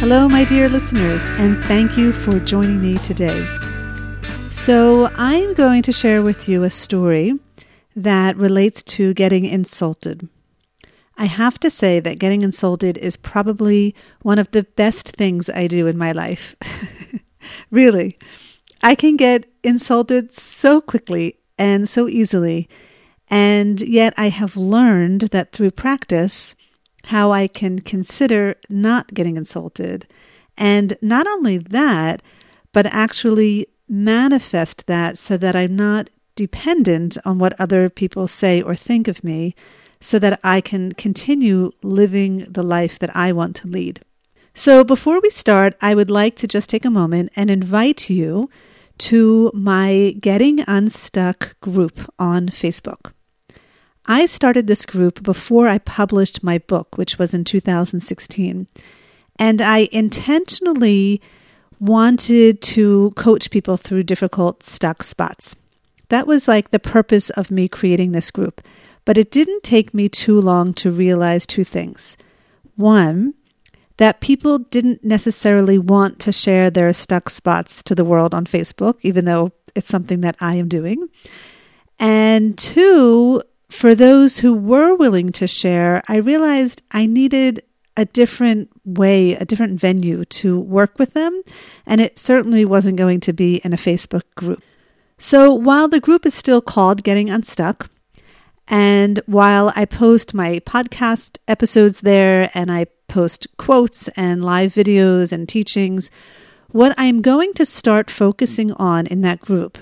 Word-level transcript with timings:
Hello, 0.00 0.30
my 0.30 0.44
dear 0.44 0.66
listeners, 0.70 1.20
and 1.38 1.62
thank 1.64 1.98
you 1.98 2.10
for 2.10 2.40
joining 2.40 2.80
me 2.80 2.96
today. 2.96 3.46
So, 4.48 5.10
I'm 5.14 5.52
going 5.52 5.82
to 5.82 5.92
share 5.92 6.22
with 6.22 6.48
you 6.48 6.64
a 6.64 6.70
story 6.70 7.34
that 7.94 8.34
relates 8.38 8.82
to 8.84 9.12
getting 9.12 9.44
insulted. 9.44 10.26
I 11.18 11.26
have 11.26 11.60
to 11.60 11.68
say 11.68 12.00
that 12.00 12.18
getting 12.18 12.40
insulted 12.40 12.96
is 12.96 13.18
probably 13.18 13.94
one 14.22 14.38
of 14.38 14.50
the 14.52 14.62
best 14.62 15.16
things 15.16 15.50
I 15.50 15.66
do 15.66 15.86
in 15.86 15.98
my 15.98 16.12
life. 16.12 16.56
really. 17.70 18.16
I 18.82 18.94
can 18.94 19.18
get 19.18 19.52
insulted 19.62 20.32
so 20.32 20.80
quickly 20.80 21.36
and 21.58 21.86
so 21.86 22.08
easily, 22.08 22.70
and 23.28 23.82
yet 23.82 24.14
I 24.16 24.30
have 24.30 24.56
learned 24.56 25.28
that 25.32 25.52
through 25.52 25.72
practice, 25.72 26.54
how 27.04 27.32
I 27.32 27.48
can 27.48 27.80
consider 27.80 28.56
not 28.68 29.14
getting 29.14 29.36
insulted. 29.36 30.06
And 30.56 30.96
not 31.00 31.26
only 31.26 31.58
that, 31.58 32.22
but 32.72 32.86
actually 32.86 33.66
manifest 33.88 34.86
that 34.86 35.18
so 35.18 35.36
that 35.36 35.56
I'm 35.56 35.74
not 35.74 36.10
dependent 36.36 37.18
on 37.24 37.38
what 37.38 37.58
other 37.60 37.90
people 37.90 38.26
say 38.26 38.62
or 38.62 38.74
think 38.74 39.08
of 39.08 39.24
me, 39.24 39.54
so 40.00 40.18
that 40.18 40.40
I 40.42 40.60
can 40.60 40.92
continue 40.92 41.72
living 41.82 42.46
the 42.48 42.62
life 42.62 42.98
that 42.98 43.14
I 43.14 43.32
want 43.32 43.56
to 43.56 43.68
lead. 43.68 44.00
So, 44.54 44.82
before 44.82 45.20
we 45.20 45.30
start, 45.30 45.76
I 45.80 45.94
would 45.94 46.10
like 46.10 46.36
to 46.36 46.48
just 46.48 46.70
take 46.70 46.84
a 46.84 46.90
moment 46.90 47.30
and 47.36 47.50
invite 47.50 48.08
you 48.08 48.48
to 48.98 49.50
my 49.54 50.14
Getting 50.20 50.60
Unstuck 50.66 51.58
group 51.60 51.98
on 52.18 52.48
Facebook. 52.48 53.12
I 54.10 54.26
started 54.26 54.66
this 54.66 54.86
group 54.86 55.22
before 55.22 55.68
I 55.68 55.78
published 55.78 56.42
my 56.42 56.58
book, 56.58 56.98
which 56.98 57.16
was 57.16 57.32
in 57.32 57.44
2016. 57.44 58.66
And 59.36 59.62
I 59.62 59.88
intentionally 59.92 61.22
wanted 61.78 62.60
to 62.60 63.12
coach 63.12 63.52
people 63.52 63.76
through 63.76 64.02
difficult 64.02 64.64
stuck 64.64 65.04
spots. 65.04 65.54
That 66.08 66.26
was 66.26 66.48
like 66.48 66.72
the 66.72 66.80
purpose 66.80 67.30
of 67.30 67.52
me 67.52 67.68
creating 67.68 68.10
this 68.10 68.32
group. 68.32 68.60
But 69.04 69.16
it 69.16 69.30
didn't 69.30 69.62
take 69.62 69.94
me 69.94 70.08
too 70.08 70.40
long 70.40 70.74
to 70.74 70.90
realize 70.90 71.46
two 71.46 71.62
things. 71.62 72.16
One, 72.74 73.34
that 73.98 74.20
people 74.20 74.58
didn't 74.58 75.04
necessarily 75.04 75.78
want 75.78 76.18
to 76.18 76.32
share 76.32 76.68
their 76.68 76.92
stuck 76.92 77.30
spots 77.30 77.80
to 77.84 77.94
the 77.94 78.04
world 78.04 78.34
on 78.34 78.44
Facebook, 78.44 78.98
even 79.02 79.24
though 79.24 79.52
it's 79.76 79.88
something 79.88 80.20
that 80.22 80.36
I 80.40 80.56
am 80.56 80.66
doing. 80.66 81.08
And 82.00 82.58
two, 82.58 83.42
for 83.70 83.94
those 83.94 84.38
who 84.38 84.52
were 84.52 84.94
willing 84.94 85.32
to 85.32 85.46
share, 85.46 86.02
I 86.08 86.16
realized 86.16 86.82
I 86.90 87.06
needed 87.06 87.62
a 87.96 88.04
different 88.04 88.68
way, 88.84 89.34
a 89.34 89.44
different 89.44 89.80
venue 89.80 90.24
to 90.24 90.58
work 90.58 90.98
with 90.98 91.14
them, 91.14 91.42
and 91.86 92.00
it 92.00 92.18
certainly 92.18 92.64
wasn't 92.64 92.98
going 92.98 93.20
to 93.20 93.32
be 93.32 93.56
in 93.56 93.72
a 93.72 93.76
Facebook 93.76 94.22
group. 94.34 94.62
So 95.18 95.52
while 95.52 95.88
the 95.88 96.00
group 96.00 96.26
is 96.26 96.34
still 96.34 96.60
called 96.60 97.04
Getting 97.04 97.30
Unstuck, 97.30 97.90
and 98.66 99.20
while 99.26 99.72
I 99.76 99.84
post 99.84 100.34
my 100.34 100.60
podcast 100.60 101.38
episodes 101.48 102.00
there 102.00 102.50
and 102.54 102.70
I 102.70 102.86
post 103.08 103.46
quotes 103.56 104.08
and 104.08 104.44
live 104.44 104.72
videos 104.72 105.32
and 105.32 105.48
teachings, 105.48 106.10
what 106.70 106.94
I'm 106.96 107.20
going 107.20 107.52
to 107.54 107.64
start 107.64 108.10
focusing 108.10 108.72
on 108.72 109.06
in 109.06 109.20
that 109.22 109.40
group 109.40 109.78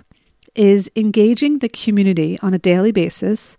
is 0.54 0.90
engaging 0.96 1.58
the 1.58 1.68
community 1.68 2.38
on 2.42 2.52
a 2.52 2.58
daily 2.58 2.92
basis 2.92 3.56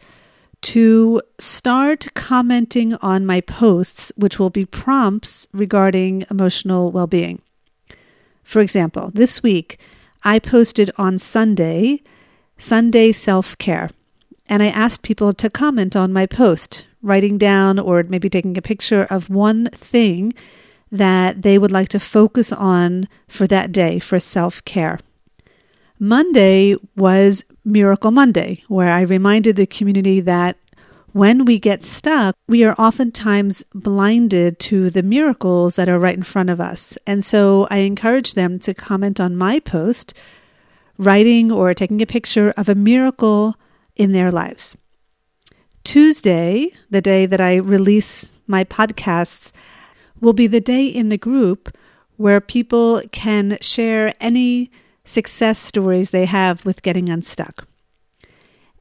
to 0.62 1.22
start 1.38 2.08
commenting 2.14 2.96
on 2.96 3.26
my 3.26 3.42
posts, 3.42 4.12
which 4.16 4.40
will 4.40 4.50
be 4.50 4.66
prompts 4.66 5.48
regarding 5.54 6.26
emotional 6.30 6.92
well 6.92 7.08
being. 7.08 7.42
For 8.44 8.62
example, 8.62 9.12
this 9.14 9.44
week 9.44 9.80
I 10.24 10.40
posted 10.40 10.92
on 10.98 11.18
Sunday, 11.20 12.02
Sunday 12.58 13.12
self 13.12 13.58
care, 13.58 13.90
and 14.48 14.62
I 14.62 14.68
asked 14.68 15.04
people 15.04 15.34
to 15.34 15.50
comment 15.50 15.96
on 15.96 16.12
my 16.12 16.26
post, 16.26 16.86
writing 17.02 17.38
down 17.38 17.80
or 17.80 18.04
maybe 18.04 18.30
taking 18.30 18.58
a 18.58 18.62
picture 18.62 19.04
of 19.04 19.30
one 19.30 19.68
thing 19.68 20.34
that 20.92 21.44
they 21.44 21.58
would 21.58 21.72
like 21.72 21.90
to 21.90 22.00
focus 22.00 22.52
on 22.52 23.08
for 23.28 23.48
that 23.48 23.72
day 23.72 24.00
for 24.00 24.20
self 24.20 24.64
care. 24.66 25.00
Monday 26.00 26.76
was 26.96 27.44
Miracle 27.70 28.12
Monday, 28.12 28.64
where 28.68 28.92
I 28.92 29.02
reminded 29.02 29.56
the 29.56 29.68
community 29.68 30.20
that 30.22 30.58
when 31.12 31.46
we 31.46 31.60
get 31.60 31.84
stuck, 31.84 32.36
we 32.48 32.64
are 32.64 32.76
oftentimes 32.78 33.64
blinded 33.74 34.60
to 34.60 34.90
the 34.90 35.04
miracles 35.04 35.76
that 35.76 35.90
are 35.90 36.00
right 36.00 36.16
in 36.16 36.24
front 36.24 36.50
of 36.50 36.60
us. 36.60 36.98
And 37.08 37.24
so 37.24 37.68
I 37.70 37.78
encourage 37.78 38.34
them 38.34 38.60
to 38.60 38.74
comment 38.74 39.20
on 39.20 39.36
my 39.36 39.60
post, 39.60 40.14
writing 40.98 41.52
or 41.52 41.74
taking 41.74 42.02
a 42.02 42.06
picture 42.06 42.52
of 42.58 42.70
a 42.70 42.76
miracle 42.76 43.56
in 43.96 44.12
their 44.12 44.32
lives. 44.32 44.76
Tuesday, 45.84 46.72
the 46.90 47.02
day 47.02 47.26
that 47.26 47.42
I 47.42 47.56
release 47.56 48.30
my 48.46 48.64
podcasts, 48.64 49.52
will 50.20 50.34
be 50.34 50.48
the 50.48 50.62
day 50.62 50.86
in 50.86 51.10
the 51.10 51.18
group 51.18 51.76
where 52.18 52.42
people 52.42 53.02
can 53.12 53.58
share 53.62 54.14
any 54.20 54.70
success 55.04 55.60
stories 55.60 56.10
they 56.10 56.26
have 56.26 56.66
with 56.66 56.82
getting 56.82 57.10
unstuck. 57.10 57.68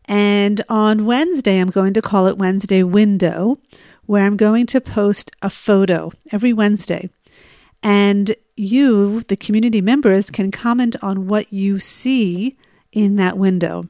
And 0.05 0.63
on 0.69 1.05
Wednesday, 1.05 1.59
I'm 1.59 1.71
going 1.71 1.93
to 1.95 2.03
call 2.03 2.27
it 2.27 2.39
Wednesday 2.39 2.83
Window, 2.83 3.59
where 4.07 4.25
I'm 4.25 4.39
going 4.39 4.67
to 4.67 4.81
post 4.81 5.31
a 5.43 5.51
photo 5.51 6.11
every 6.33 6.53
Wednesday. 6.53 7.11
And 7.83 8.35
you, 8.57 9.21
the 9.23 9.37
community 9.37 9.81
members, 9.81 10.31
can 10.31 10.51
comment 10.51 10.97
on 11.03 11.29
what 11.29 11.53
you 11.53 11.79
see 11.79 12.57
in 12.91 13.17
that 13.17 13.37
window. 13.37 13.89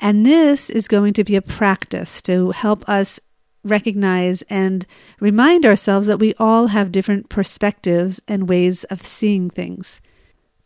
And 0.00 0.24
this 0.24 0.70
is 0.70 0.88
going 0.88 1.14
to 1.14 1.24
be 1.24 1.36
a 1.36 1.42
practice 1.42 2.22
to 2.22 2.50
help 2.50 2.88
us 2.88 3.18
recognize 3.64 4.42
and 4.42 4.86
remind 5.20 5.66
ourselves 5.66 6.06
that 6.06 6.18
we 6.18 6.34
all 6.38 6.68
have 6.68 6.92
different 6.92 7.28
perspectives 7.28 8.20
and 8.26 8.48
ways 8.48 8.84
of 8.84 9.02
seeing 9.02 9.50
things. 9.50 10.00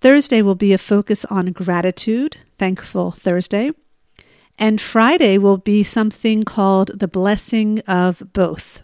Thursday 0.04 0.42
will 0.42 0.54
be 0.54 0.74
a 0.74 0.76
focus 0.76 1.24
on 1.24 1.46
gratitude, 1.46 2.36
Thankful 2.58 3.10
Thursday. 3.10 3.70
And 4.58 4.78
Friday 4.78 5.38
will 5.38 5.56
be 5.56 5.82
something 5.82 6.42
called 6.42 6.90
the 7.00 7.08
blessing 7.08 7.80
of 7.88 8.22
both, 8.34 8.82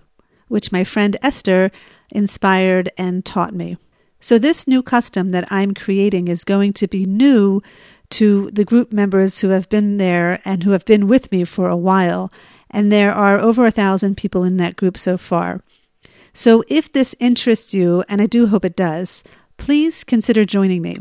which 0.48 0.72
my 0.72 0.82
friend 0.82 1.19
Esther 1.20 1.70
inspired 2.10 2.91
and 2.97 3.22
taught 3.22 3.53
me. 3.53 3.76
So, 4.19 4.38
this 4.38 4.66
new 4.66 4.82
custom 4.82 5.31
that 5.32 5.47
I'm 5.53 5.75
creating 5.75 6.28
is 6.28 6.42
going 6.42 6.72
to 6.72 6.88
be 6.88 7.04
new 7.04 7.60
to 8.12 8.48
the 8.50 8.64
group 8.64 8.91
members 8.91 9.42
who 9.42 9.50
have 9.50 9.69
been 9.69 9.98
there 9.98 10.41
and 10.47 10.62
who 10.62 10.70
have 10.70 10.87
been 10.87 11.06
with 11.06 11.31
me 11.31 11.44
for 11.44 11.69
a 11.69 11.76
while. 11.76 12.32
And 12.70 12.91
there 12.91 13.12
are 13.12 13.38
over 13.38 13.66
a 13.66 13.70
thousand 13.70 14.16
people 14.16 14.42
in 14.42 14.56
that 14.56 14.76
group 14.76 14.97
so 14.97 15.19
far. 15.19 15.62
So, 16.32 16.64
if 16.69 16.91
this 16.91 17.14
interests 17.20 17.75
you, 17.75 18.04
and 18.08 18.22
I 18.22 18.26
do 18.26 18.47
hope 18.47 18.64
it 18.64 18.75
does, 18.75 19.22
please 19.58 20.02
consider 20.02 20.46
joining 20.46 20.81
me. 20.81 20.96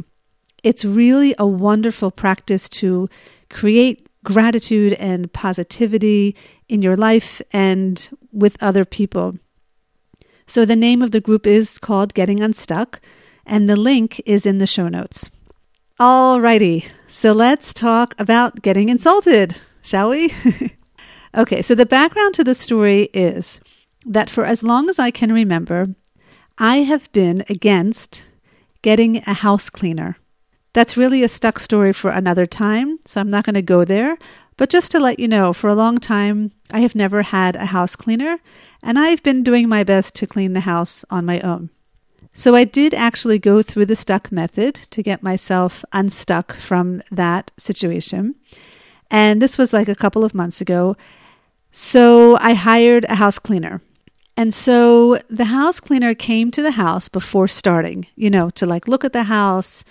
It's 0.64 0.86
really 0.86 1.34
a 1.38 1.46
wonderful 1.46 2.12
practice 2.12 2.70
to 2.70 3.08
create 3.50 4.08
gratitude 4.24 4.94
and 4.94 5.32
positivity 5.32 6.36
in 6.68 6.82
your 6.82 6.96
life 6.96 7.42
and 7.52 8.10
with 8.32 8.62
other 8.62 8.86
people. 8.86 9.38
So, 10.46 10.66
the 10.66 10.76
name 10.76 11.02
of 11.02 11.12
the 11.12 11.22
group 11.22 11.46
is 11.46 11.78
called 11.78 12.14
Getting 12.14 12.42
Unstuck, 12.42 13.00
and 13.46 13.70
the 13.70 13.76
link 13.76 14.20
is 14.26 14.46
in 14.46 14.58
the 14.58 14.68
show 14.68 14.88
notes. 14.88 15.30
Alrighty, 16.00 16.90
so 17.08 17.34
let's 17.34 17.74
talk 17.74 18.16
about 18.18 18.62
getting 18.62 18.90
insulted, 18.90 19.58
shall 19.84 20.10
we? 20.10 20.34
okay, 21.36 21.62
so 21.62 21.76
the 21.76 21.86
background 21.86 22.34
to 22.36 22.44
the 22.44 22.56
story 22.56 23.10
is 23.14 23.60
that 24.06 24.30
for 24.30 24.46
as 24.46 24.64
long 24.64 24.90
as 24.90 24.98
I 24.98 25.12
can 25.12 25.32
remember, 25.32 25.94
I 26.58 26.78
have 26.78 27.12
been 27.12 27.44
against 27.50 28.26
getting 28.82 29.18
a 29.28 29.34
house 29.34 29.70
cleaner. 29.70 30.18
That's 30.74 30.98
really 30.98 31.24
a 31.24 31.30
stuck 31.30 31.60
story 31.60 31.94
for 31.94 32.12
another 32.12 32.46
time, 32.46 33.00
so 33.06 33.20
I'm 33.20 33.30
not 33.30 33.44
going 33.44 33.56
to 33.56 33.62
go 33.62 33.84
there. 33.84 34.18
But 34.56 34.70
just 34.70 34.92
to 34.92 35.00
let 35.00 35.20
you 35.20 35.28
know, 35.28 35.54
for 35.54 35.70
a 35.70 35.76
long 35.76 35.98
time, 35.98 36.52
I 36.72 36.82
have 36.82 36.94
never 36.94 37.24
had 37.24 37.56
a 37.56 37.68
house 37.68 37.96
cleaner, 37.96 38.40
and 38.84 39.00
I've 39.00 39.24
been 39.24 39.44
doing 39.44 39.68
my 39.68 39.84
best 39.84 40.16
to 40.16 40.28
clean 40.28 40.54
the 40.54 40.62
house 40.62 41.04
on 41.10 41.26
my 41.26 41.40
own. 41.42 41.70
So 42.34 42.56
I 42.56 42.64
did 42.64 42.94
actually 42.94 43.40
go 43.40 43.62
through 43.62 43.88
the 43.88 43.96
stuck 43.96 44.32
method 44.32 44.76
to 44.76 45.04
get 45.04 45.24
myself 45.24 45.84
unstuck 45.92 46.54
from 46.54 47.02
that 47.12 47.52
situation. 47.58 48.36
And 49.10 49.42
this 49.42 49.58
was 49.58 49.74
like 49.74 49.88
a 49.88 49.96
couple 49.96 50.24
of 50.24 50.36
months 50.36 50.62
ago. 50.62 50.96
So 51.72 52.38
I 52.38 52.54
hired 52.54 53.06
a 53.06 53.16
house 53.16 53.40
cleaner. 53.40 53.82
And 54.38 54.54
so 54.54 55.20
the 55.30 55.46
house 55.46 55.80
cleaner 55.80 56.14
came 56.14 56.50
to 56.52 56.62
the 56.62 56.72
house 56.72 57.10
before 57.10 57.48
starting, 57.48 58.08
you 58.16 58.30
know, 58.30 58.50
to 58.52 58.66
like 58.66 58.88
look 58.88 59.04
at 59.04 59.12
the 59.12 59.24
house, 59.24 59.84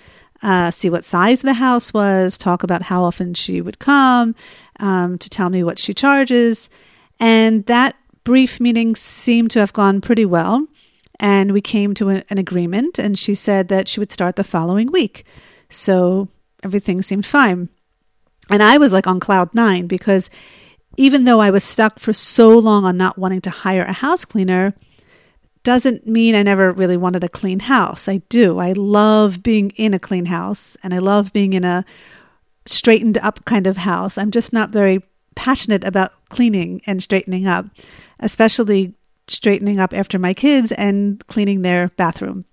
uh, 0.42 0.70
see 0.70 0.90
what 0.90 1.04
size 1.04 1.42
the 1.42 1.54
house 1.54 1.92
was, 1.92 2.38
talk 2.38 2.62
about 2.62 2.82
how 2.82 3.02
often 3.02 3.34
she 3.34 3.60
would 3.60 3.78
come, 3.78 4.34
um, 4.80 5.18
to 5.18 5.28
tell 5.28 5.50
me 5.50 5.64
what 5.64 5.78
she 5.78 5.92
charges. 5.92 6.70
And 7.18 7.66
that 7.66 7.96
brief 8.24 8.60
meeting 8.60 8.94
seemed 8.94 9.50
to 9.52 9.58
have 9.58 9.72
gone 9.72 10.00
pretty 10.00 10.24
well. 10.24 10.66
And 11.20 11.52
we 11.52 11.60
came 11.60 11.94
to 11.94 12.10
a, 12.10 12.24
an 12.30 12.38
agreement, 12.38 12.98
and 12.98 13.18
she 13.18 13.34
said 13.34 13.68
that 13.68 13.88
she 13.88 13.98
would 13.98 14.12
start 14.12 14.36
the 14.36 14.44
following 14.44 14.92
week. 14.92 15.24
So 15.68 16.28
everything 16.62 17.02
seemed 17.02 17.26
fine. 17.26 17.68
And 18.50 18.62
I 18.62 18.78
was 18.78 18.92
like 18.92 19.06
on 19.06 19.20
cloud 19.20 19.52
nine 19.54 19.86
because 19.86 20.30
even 20.96 21.24
though 21.24 21.40
I 21.40 21.50
was 21.50 21.64
stuck 21.64 21.98
for 21.98 22.12
so 22.12 22.56
long 22.58 22.84
on 22.84 22.96
not 22.96 23.18
wanting 23.18 23.40
to 23.42 23.50
hire 23.50 23.84
a 23.84 23.92
house 23.92 24.24
cleaner, 24.24 24.74
doesn't 25.68 26.06
mean 26.06 26.34
I 26.34 26.42
never 26.42 26.72
really 26.72 26.96
wanted 26.96 27.22
a 27.24 27.28
clean 27.28 27.60
house. 27.60 28.08
I 28.08 28.22
do. 28.30 28.58
I 28.58 28.72
love 28.72 29.42
being 29.42 29.68
in 29.76 29.92
a 29.92 29.98
clean 29.98 30.24
house 30.24 30.78
and 30.82 30.94
I 30.94 30.98
love 30.98 31.30
being 31.34 31.52
in 31.52 31.62
a 31.62 31.84
straightened 32.64 33.18
up 33.18 33.44
kind 33.44 33.66
of 33.66 33.76
house. 33.76 34.16
I'm 34.16 34.30
just 34.30 34.50
not 34.50 34.70
very 34.70 35.02
passionate 35.34 35.84
about 35.84 36.12
cleaning 36.30 36.80
and 36.86 37.02
straightening 37.02 37.46
up, 37.46 37.66
especially 38.18 38.94
straightening 39.26 39.78
up 39.78 39.92
after 39.92 40.18
my 40.18 40.32
kids 40.32 40.72
and 40.72 41.22
cleaning 41.26 41.60
their 41.60 41.88
bathroom. 41.98 42.46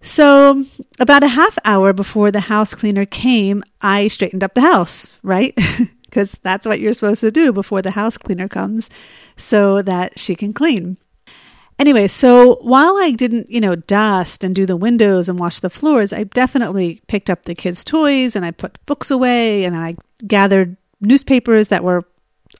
So, 0.00 0.64
about 1.00 1.24
a 1.24 1.28
half 1.28 1.58
hour 1.64 1.92
before 1.92 2.30
the 2.30 2.42
house 2.42 2.72
cleaner 2.72 3.04
came, 3.04 3.64
I 3.80 4.06
straightened 4.06 4.44
up 4.44 4.54
the 4.54 4.60
house, 4.60 5.16
right? 5.24 5.58
Because 6.12 6.36
that's 6.42 6.66
what 6.66 6.78
you're 6.78 6.92
supposed 6.92 7.22
to 7.22 7.30
do 7.30 7.54
before 7.54 7.80
the 7.80 7.92
house 7.92 8.18
cleaner 8.18 8.46
comes 8.46 8.90
so 9.38 9.80
that 9.80 10.18
she 10.18 10.34
can 10.34 10.52
clean. 10.52 10.98
Anyway, 11.82 12.06
so 12.06 12.60
while 12.60 12.96
I 12.96 13.10
didn't, 13.10 13.50
you 13.50 13.60
know, 13.60 13.74
dust 13.74 14.44
and 14.44 14.54
do 14.54 14.66
the 14.66 14.76
windows 14.76 15.28
and 15.28 15.36
wash 15.36 15.58
the 15.58 15.68
floors, 15.68 16.12
I 16.12 16.22
definitely 16.22 17.02
picked 17.08 17.28
up 17.28 17.42
the 17.42 17.56
kids' 17.56 17.82
toys 17.82 18.36
and 18.36 18.44
I 18.44 18.52
put 18.52 18.78
books 18.86 19.10
away 19.10 19.64
and 19.64 19.74
I 19.74 19.96
gathered 20.24 20.76
newspapers 21.00 21.66
that 21.70 21.82
were 21.82 22.04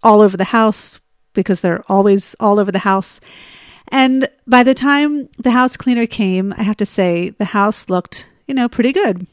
all 0.03 0.23
over 0.23 0.37
the 0.37 0.51
house 0.51 0.99
because 1.35 1.61
they're 1.61 1.85
always 1.89 2.35
all 2.41 2.59
over 2.59 2.73
the 2.73 2.81
house. 2.81 3.21
And 3.93 4.29
by 4.49 4.65
the 4.65 4.75
time 4.75 5.29
the 5.39 5.53
house 5.53 5.77
cleaner 5.77 6.09
came, 6.09 6.53
I 6.59 6.65
have 6.65 6.79
to 6.79 6.85
say 6.85 7.31
the 7.31 7.45
house 7.45 7.89
looked, 7.89 8.27
you 8.49 8.55
know, 8.57 8.69
pretty 8.69 8.93
good. 8.93 9.29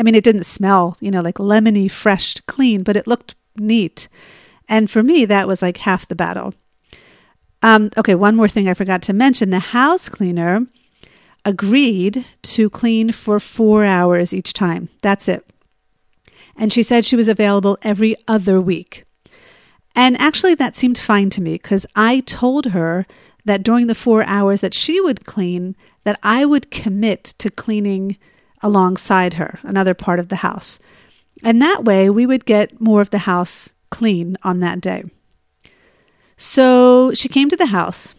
I 0.00 0.02
mean, 0.02 0.16
it 0.16 0.24
didn't 0.24 0.46
smell, 0.46 0.96
you 1.00 1.12
know, 1.12 1.20
like 1.20 1.36
lemony, 1.36 1.88
fresh, 1.88 2.40
clean, 2.48 2.82
but 2.82 2.96
it 2.96 3.06
looked 3.06 3.36
neat. 3.54 4.08
And 4.68 4.90
for 4.90 5.04
me, 5.04 5.26
that 5.26 5.46
was 5.46 5.62
like 5.62 5.76
half 5.76 6.08
the 6.08 6.16
battle. 6.16 6.54
Um, 7.62 7.90
okay, 7.96 8.14
one 8.14 8.36
more 8.36 8.48
thing 8.48 8.68
I 8.68 8.74
forgot 8.74 9.02
to 9.02 9.12
mention 9.12 9.50
the 9.50 9.60
house 9.60 10.08
cleaner 10.08 10.66
agreed 11.44 12.24
to 12.42 12.70
clean 12.70 13.12
for 13.12 13.38
four 13.40 13.84
hours 13.84 14.34
each 14.34 14.52
time. 14.52 14.88
That's 15.02 15.28
it. 15.28 15.46
And 16.56 16.72
she 16.72 16.82
said 16.82 17.04
she 17.04 17.16
was 17.16 17.28
available 17.28 17.78
every 17.82 18.16
other 18.28 18.60
week. 18.60 19.04
And 19.94 20.16
actually, 20.18 20.54
that 20.54 20.76
seemed 20.76 20.98
fine 20.98 21.30
to 21.30 21.40
me 21.40 21.54
because 21.54 21.86
I 21.94 22.20
told 22.20 22.66
her 22.66 23.06
that 23.44 23.62
during 23.62 23.86
the 23.86 23.94
four 23.94 24.22
hours 24.24 24.60
that 24.60 24.74
she 24.74 25.00
would 25.00 25.24
clean, 25.24 25.76
that 26.04 26.18
I 26.22 26.44
would 26.44 26.70
commit 26.70 27.24
to 27.38 27.50
cleaning 27.50 28.16
alongside 28.62 29.34
her, 29.34 29.58
another 29.62 29.94
part 29.94 30.18
of 30.18 30.28
the 30.28 30.36
house. 30.36 30.78
And 31.42 31.60
that 31.60 31.84
way 31.84 32.08
we 32.08 32.26
would 32.26 32.44
get 32.44 32.80
more 32.80 33.00
of 33.00 33.10
the 33.10 33.18
house 33.18 33.72
clean 33.90 34.36
on 34.42 34.60
that 34.60 34.80
day. 34.80 35.04
So 36.36 37.12
she 37.14 37.28
came 37.28 37.48
to 37.48 37.56
the 37.56 37.66
house 37.66 38.14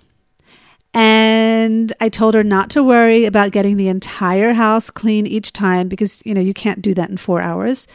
and 0.93 1.91
I 1.99 2.09
told 2.09 2.33
her 2.35 2.43
not 2.43 2.69
to 2.71 2.83
worry 2.83 3.25
about 3.25 3.51
getting 3.51 3.77
the 3.77 3.87
entire 3.87 4.53
house 4.53 4.89
clean 4.89 5.25
each 5.25 5.51
time 5.51 5.87
because, 5.87 6.21
you 6.25 6.33
know, 6.33 6.41
you 6.41 6.53
can't 6.53 6.81
do 6.81 6.93
that 6.93 7.09
in 7.09 7.17
four 7.17 7.41
hours. 7.41 7.87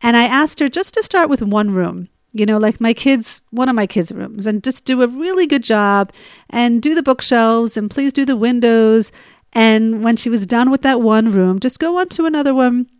And 0.00 0.16
I 0.16 0.24
asked 0.24 0.60
her 0.60 0.68
just 0.68 0.94
to 0.94 1.02
start 1.02 1.28
with 1.28 1.42
one 1.42 1.70
room 1.70 2.08
you 2.38 2.44
know, 2.44 2.58
like 2.58 2.80
my 2.82 2.92
kids, 2.92 3.40
one 3.50 3.70
of 3.70 3.74
my 3.74 3.86
kids' 3.86 4.12
rooms, 4.12 4.46
and 4.46 4.62
just 4.62 4.84
do 4.84 5.02
a 5.02 5.08
really 5.08 5.46
good 5.46 5.62
job 5.62 6.12
and 6.50 6.82
do 6.82 6.94
the 6.94 7.02
bookshelves 7.02 7.78
and 7.78 7.90
please 7.90 8.12
do 8.12 8.26
the 8.26 8.36
windows. 8.36 9.10
And 9.54 10.04
when 10.04 10.16
she 10.16 10.28
was 10.28 10.46
done 10.46 10.70
with 10.70 10.82
that 10.82 11.00
one 11.00 11.32
room, 11.32 11.60
just 11.60 11.78
go 11.78 11.98
on 11.98 12.10
to 12.10 12.26
another 12.26 12.54
one. 12.54 12.90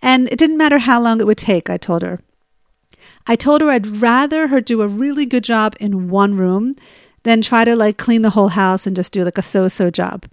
And 0.00 0.28
it 0.28 0.38
didn't 0.38 0.58
matter 0.58 0.78
how 0.78 1.00
long 1.00 1.20
it 1.20 1.26
would 1.26 1.38
take, 1.38 1.68
I 1.68 1.76
told 1.76 2.02
her. 2.02 2.20
I 3.26 3.36
told 3.36 3.60
her 3.62 3.70
I'd 3.70 3.86
rather 3.86 4.48
her 4.48 4.60
do 4.60 4.82
a 4.82 4.88
really 4.88 5.26
good 5.26 5.44
job 5.44 5.74
in 5.80 6.08
one 6.08 6.36
room 6.36 6.74
than 7.22 7.40
try 7.40 7.64
to 7.64 7.74
like 7.74 7.96
clean 7.96 8.22
the 8.22 8.30
whole 8.30 8.48
house 8.48 8.86
and 8.86 8.94
just 8.94 9.12
do 9.12 9.24
like 9.24 9.38
a 9.38 9.42
so 9.42 9.68
so 9.68 9.90
job. 9.90 10.26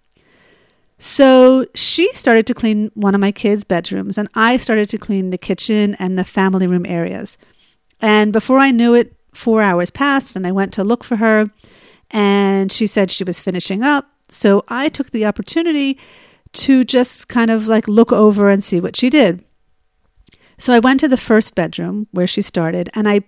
So 0.97 1.65
she 1.73 2.11
started 2.13 2.45
to 2.47 2.53
clean 2.53 2.91
one 2.93 3.15
of 3.15 3.21
my 3.21 3.31
kids' 3.31 3.63
bedrooms, 3.63 4.19
and 4.19 4.29
I 4.35 4.57
started 4.57 4.87
to 4.89 4.99
clean 4.99 5.31
the 5.31 5.37
kitchen 5.37 5.95
and 5.97 6.15
the 6.15 6.23
family 6.23 6.67
room 6.67 6.85
areas. 6.85 7.39
And 8.01 8.31
before 8.31 8.59
I 8.59 8.71
knew 8.71 8.93
it, 8.93 9.15
four 9.33 9.61
hours 9.61 9.89
passed 9.89 10.35
and 10.35 10.45
I 10.45 10.51
went 10.51 10.73
to 10.73 10.83
look 10.83 11.03
for 11.03 11.17
her. 11.17 11.49
And 12.09 12.71
she 12.71 12.87
said 12.87 13.09
she 13.09 13.23
was 13.23 13.41
finishing 13.41 13.83
up. 13.83 14.11
So 14.29 14.63
I 14.67 14.89
took 14.89 15.11
the 15.11 15.25
opportunity 15.25 15.97
to 16.53 16.83
just 16.83 17.27
kind 17.27 17.49
of 17.49 17.67
like 17.67 17.87
look 17.87 18.11
over 18.11 18.49
and 18.49 18.63
see 18.63 18.79
what 18.79 18.95
she 18.95 19.09
did. 19.09 19.43
So 20.61 20.73
I 20.73 20.79
went 20.79 20.99
to 20.99 21.07
the 21.07 21.17
first 21.17 21.55
bedroom 21.55 22.05
where 22.11 22.27
she 22.27 22.43
started 22.43 22.87
and 22.93 23.09
I 23.09 23.21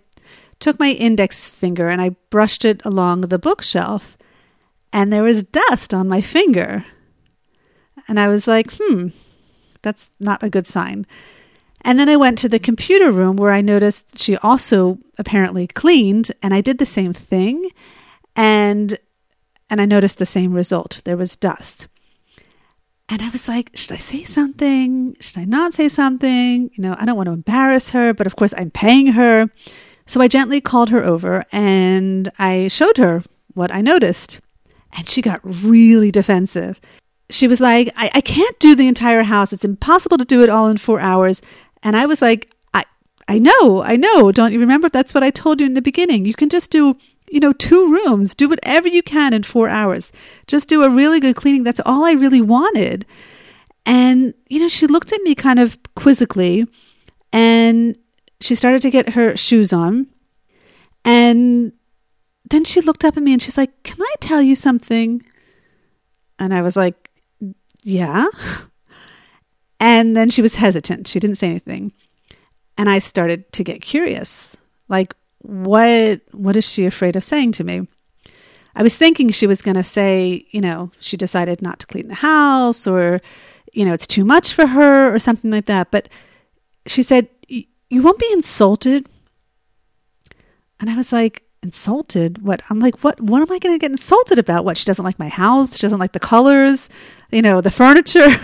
took 0.59 0.79
my 0.79 0.91
index 0.91 1.49
finger 1.49 1.89
and 1.89 1.99
I 1.99 2.09
brushed 2.29 2.63
it 2.63 2.79
along 2.85 3.21
the 3.21 3.39
bookshelf 3.39 4.19
and 4.93 5.11
there 5.11 5.23
was 5.23 5.41
dust 5.41 5.95
on 5.95 6.07
my 6.07 6.21
finger. 6.21 6.85
And 8.07 8.19
I 8.19 8.27
was 8.27 8.47
like, 8.47 8.71
hmm, 8.73 9.07
that's 9.81 10.11
not 10.19 10.43
a 10.43 10.49
good 10.49 10.67
sign. 10.67 11.07
And 11.81 11.97
then 11.97 12.07
I 12.07 12.17
went 12.17 12.37
to 12.37 12.49
the 12.49 12.59
computer 12.59 13.11
room 13.11 13.35
where 13.35 13.51
I 13.51 13.61
noticed 13.61 14.19
she 14.19 14.37
also 14.37 14.99
apparently 15.17 15.65
cleaned 15.65 16.31
and 16.43 16.53
I 16.53 16.61
did 16.61 16.77
the 16.77 16.85
same 16.85 17.13
thing 17.13 17.67
and 18.35 18.99
and 19.71 19.81
I 19.81 19.85
noticed 19.85 20.19
the 20.19 20.27
same 20.27 20.53
result. 20.53 21.01
There 21.03 21.17
was 21.17 21.35
dust. 21.35 21.87
And 23.13 23.21
I 23.21 23.29
was 23.29 23.47
like, 23.47 23.69
should 23.75 23.91
I 23.91 23.97
say 23.97 24.23
something? 24.23 25.15
Should 25.19 25.37
I 25.37 25.45
not 25.45 25.75
say 25.75 25.87
something? 25.87 26.71
You 26.73 26.81
know, 26.81 26.95
I 26.97 27.05
don't 27.05 27.15
want 27.15 27.27
to 27.27 27.33
embarrass 27.33 27.91
her, 27.91 28.11
but 28.11 28.25
of 28.25 28.35
course 28.35 28.55
I'm 28.57 28.71
paying 28.71 29.05
her. 29.11 29.51
So 30.07 30.19
I 30.19 30.27
gently 30.27 30.59
called 30.59 30.89
her 30.89 31.03
over 31.03 31.45
and 31.51 32.27
I 32.39 32.69
showed 32.69 32.97
her 32.97 33.21
what 33.53 33.71
I 33.71 33.81
noticed. 33.81 34.41
And 34.97 35.07
she 35.07 35.21
got 35.21 35.41
really 35.43 36.09
defensive. 36.09 36.81
She 37.29 37.47
was 37.47 37.61
like, 37.61 37.93
I, 37.95 38.09
I 38.15 38.21
can't 38.21 38.57
do 38.57 38.73
the 38.73 38.87
entire 38.87 39.21
house. 39.21 39.53
It's 39.53 39.63
impossible 39.63 40.17
to 40.17 40.25
do 40.25 40.41
it 40.41 40.49
all 40.49 40.67
in 40.67 40.77
four 40.77 40.99
hours. 40.99 41.39
And 41.83 41.95
I 41.95 42.07
was 42.07 42.19
like, 42.19 42.49
I 42.73 42.83
I 43.27 43.37
know, 43.37 43.83
I 43.83 43.95
know. 43.95 44.31
Don't 44.31 44.53
you 44.53 44.59
remember? 44.59 44.89
That's 44.89 45.13
what 45.13 45.23
I 45.23 45.29
told 45.29 45.59
you 45.59 45.67
in 45.67 45.75
the 45.75 45.83
beginning. 45.83 46.25
You 46.25 46.33
can 46.33 46.49
just 46.49 46.71
do, 46.71 46.97
you 47.33 47.39
know, 47.39 47.51
two 47.51 47.91
rooms. 47.91 48.35
Do 48.35 48.47
whatever 48.47 48.87
you 48.87 49.01
can 49.01 49.33
in 49.33 49.41
four 49.41 49.67
hours. 49.67 50.11
Just 50.45 50.69
do 50.69 50.83
a 50.83 50.89
really 50.89 51.19
good 51.19 51.35
cleaning. 51.35 51.63
That's 51.63 51.81
all 51.83 52.05
I 52.05 52.11
really 52.11 52.41
wanted. 52.41 53.07
And, 53.87 54.35
you 54.49 54.59
know, 54.59 54.67
she 54.67 54.85
looked 54.85 55.11
at 55.11 55.21
me 55.23 55.33
kind 55.33 55.57
of 55.57 55.79
quizzically 55.95 56.67
and 57.33 57.97
she 58.39 58.53
started 58.53 58.83
to 58.83 58.91
get 58.91 59.09
her 59.09 59.35
shoes 59.35 59.73
on. 59.73 60.05
And 61.03 61.73
then 62.51 62.65
she 62.65 62.81
looked 62.81 63.03
up 63.03 63.17
at 63.17 63.23
me 63.23 63.33
and 63.33 63.41
she's 63.41 63.57
like, 63.57 63.81
Can 63.81 63.99
I 63.99 64.13
tell 64.19 64.43
you 64.43 64.55
something? 64.55 65.23
And 66.37 66.53
I 66.53 66.61
was 66.61 66.77
like, 66.77 67.09
Yeah. 67.83 68.27
And 69.79 70.15
then 70.15 70.29
she 70.29 70.41
was 70.41 70.55
hesitant. 70.55 71.09
She 71.09 71.19
didn't 71.19 71.35
say 71.35 71.49
anything. 71.49 71.91
And 72.77 72.89
I 72.89 72.99
started 72.99 73.51
to 73.51 73.65
get 73.65 73.81
curious. 73.81 74.55
Like, 74.87 75.13
what 75.43 76.21
what 76.31 76.57
is 76.57 76.69
she 76.69 76.85
afraid 76.85 77.15
of 77.15 77.23
saying 77.23 77.51
to 77.53 77.63
me? 77.63 77.87
I 78.75 78.81
was 78.81 78.97
thinking 78.97 79.29
she 79.29 79.45
was 79.45 79.61
going 79.61 79.75
to 79.75 79.83
say, 79.83 80.47
you 80.49 80.59
know, 80.59 80.89
she 80.99 81.15
decided 81.15 81.61
not 81.61 81.79
to 81.79 81.85
clean 81.85 82.07
the 82.07 82.15
house 82.15 82.87
or 82.87 83.21
you 83.73 83.85
know, 83.85 83.93
it's 83.93 84.07
too 84.07 84.23
much 84.23 84.53
for 84.53 84.67
her 84.67 85.13
or 85.13 85.19
something 85.19 85.51
like 85.51 85.65
that, 85.65 85.91
but 85.91 86.07
she 86.85 87.01
said, 87.01 87.27
"You 87.47 88.01
won't 88.01 88.19
be 88.19 88.29
insulted." 88.31 89.07
And 90.79 90.89
I 90.89 90.95
was 90.95 91.11
like, 91.11 91.43
"Insulted? 91.63 92.43
What?" 92.43 92.61
I'm 92.69 92.79
like, 92.79 93.03
"What 93.03 93.19
what 93.19 93.41
am 93.41 93.51
I 93.51 93.59
going 93.59 93.73
to 93.73 93.79
get 93.79 93.91
insulted 93.91 94.37
about? 94.37 94.63
What? 94.63 94.77
She 94.77 94.85
doesn't 94.85 95.05
like 95.05 95.17
my 95.17 95.29
house, 95.29 95.77
she 95.77 95.81
doesn't 95.81 95.99
like 95.99 96.13
the 96.13 96.19
colors, 96.19 96.87
you 97.31 97.41
know, 97.41 97.61
the 97.61 97.71
furniture." 97.71 98.29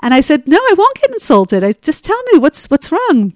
And 0.00 0.14
I 0.14 0.20
said, 0.20 0.46
"No, 0.46 0.56
I 0.56 0.74
won't 0.78 0.96
get 0.96 1.10
insulted. 1.10 1.64
I 1.64 1.72
just 1.72 2.04
tell 2.04 2.22
me 2.30 2.38
what's 2.38 2.66
what's 2.70 2.92
wrong." 2.92 3.32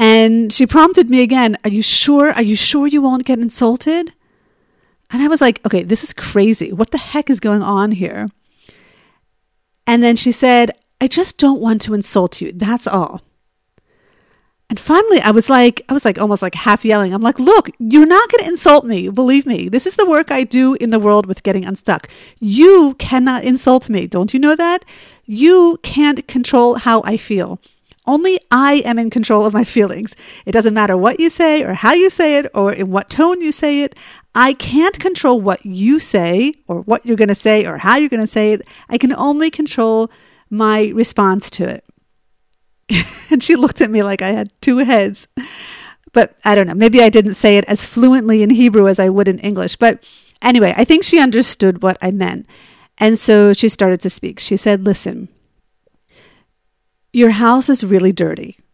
And 0.00 0.52
she 0.52 0.66
prompted 0.66 1.10
me 1.10 1.22
again, 1.22 1.58
"Are 1.62 1.70
you 1.70 1.82
sure? 1.82 2.32
Are 2.32 2.42
you 2.42 2.56
sure 2.56 2.86
you 2.88 3.02
won't 3.02 3.24
get 3.24 3.38
insulted?" 3.38 4.14
And 5.10 5.22
I 5.22 5.28
was 5.28 5.40
like, 5.40 5.60
"Okay, 5.66 5.82
this 5.84 6.02
is 6.02 6.12
crazy. 6.12 6.72
What 6.72 6.90
the 6.90 6.98
heck 6.98 7.30
is 7.30 7.38
going 7.38 7.62
on 7.62 7.92
here?" 7.92 8.30
And 9.86 10.02
then 10.02 10.16
she 10.16 10.32
said, 10.32 10.70
I 11.00 11.06
just 11.06 11.38
don't 11.38 11.60
want 11.60 11.82
to 11.82 11.94
insult 11.94 12.40
you. 12.40 12.52
That's 12.52 12.86
all. 12.86 13.22
And 14.68 14.78
finally, 14.78 15.18
I 15.20 15.32
was 15.32 15.50
like, 15.50 15.82
I 15.88 15.92
was 15.92 16.04
like 16.04 16.20
almost 16.20 16.42
like 16.42 16.54
half 16.54 16.84
yelling. 16.84 17.12
I'm 17.12 17.22
like, 17.22 17.40
look, 17.40 17.70
you're 17.80 18.06
not 18.06 18.30
going 18.30 18.44
to 18.44 18.50
insult 18.50 18.84
me. 18.84 19.08
Believe 19.08 19.46
me. 19.46 19.68
This 19.68 19.86
is 19.86 19.96
the 19.96 20.06
work 20.08 20.30
I 20.30 20.44
do 20.44 20.74
in 20.74 20.90
the 20.90 21.00
world 21.00 21.26
with 21.26 21.42
getting 21.42 21.64
unstuck. 21.64 22.06
You 22.38 22.94
cannot 23.00 23.42
insult 23.42 23.88
me. 23.90 24.06
Don't 24.06 24.32
you 24.32 24.38
know 24.38 24.54
that? 24.54 24.84
You 25.24 25.80
can't 25.82 26.28
control 26.28 26.76
how 26.76 27.02
I 27.04 27.16
feel. 27.16 27.58
Only 28.06 28.40
I 28.50 28.82
am 28.84 28.98
in 28.98 29.10
control 29.10 29.44
of 29.44 29.52
my 29.52 29.64
feelings. 29.64 30.16
It 30.46 30.52
doesn't 30.52 30.74
matter 30.74 30.96
what 30.96 31.20
you 31.20 31.30
say 31.30 31.62
or 31.62 31.74
how 31.74 31.92
you 31.92 32.10
say 32.10 32.38
it 32.38 32.46
or 32.54 32.72
in 32.72 32.90
what 32.90 33.10
tone 33.10 33.40
you 33.40 33.52
say 33.52 33.82
it. 33.82 33.94
I 34.34 34.52
can't 34.54 34.98
control 34.98 35.40
what 35.40 35.64
you 35.66 35.98
say 35.98 36.54
or 36.66 36.80
what 36.82 37.04
you're 37.04 37.16
going 37.16 37.28
to 37.28 37.34
say 37.34 37.66
or 37.66 37.78
how 37.78 37.96
you're 37.96 38.08
going 38.08 38.20
to 38.20 38.26
say 38.26 38.52
it. 38.52 38.62
I 38.88 38.96
can 38.96 39.12
only 39.12 39.50
control 39.50 40.10
my 40.48 40.88
response 40.88 41.50
to 41.50 41.68
it. 41.68 41.84
and 43.30 43.42
she 43.42 43.56
looked 43.56 43.80
at 43.80 43.90
me 43.90 44.02
like 44.02 44.22
I 44.22 44.28
had 44.28 44.52
two 44.60 44.78
heads. 44.78 45.28
But 46.12 46.36
I 46.44 46.54
don't 46.54 46.66
know. 46.66 46.74
Maybe 46.74 47.02
I 47.02 47.08
didn't 47.08 47.34
say 47.34 47.56
it 47.56 47.64
as 47.66 47.86
fluently 47.86 48.42
in 48.42 48.50
Hebrew 48.50 48.88
as 48.88 48.98
I 48.98 49.08
would 49.08 49.28
in 49.28 49.38
English. 49.40 49.76
But 49.76 50.02
anyway, 50.42 50.74
I 50.76 50.84
think 50.84 51.04
she 51.04 51.20
understood 51.20 51.82
what 51.82 51.98
I 52.02 52.10
meant. 52.10 52.46
And 52.98 53.18
so 53.18 53.52
she 53.52 53.68
started 53.68 54.00
to 54.00 54.10
speak. 54.10 54.40
She 54.40 54.56
said, 54.56 54.84
Listen, 54.84 55.28
your 57.12 57.30
house 57.30 57.68
is 57.68 57.84
really 57.84 58.12
dirty. 58.12 58.58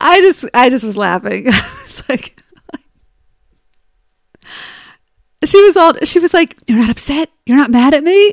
I 0.00 0.20
just 0.20 0.44
I 0.54 0.70
just 0.70 0.84
was 0.84 0.96
laughing. 0.96 1.46
Was 1.46 2.08
like 2.08 2.40
she 5.44 5.62
was 5.62 5.76
all 5.76 5.94
she 6.04 6.18
was 6.18 6.34
like 6.34 6.56
you're 6.66 6.78
not 6.78 6.90
upset? 6.90 7.30
You're 7.44 7.56
not 7.56 7.70
mad 7.70 7.94
at 7.94 8.04
me? 8.04 8.32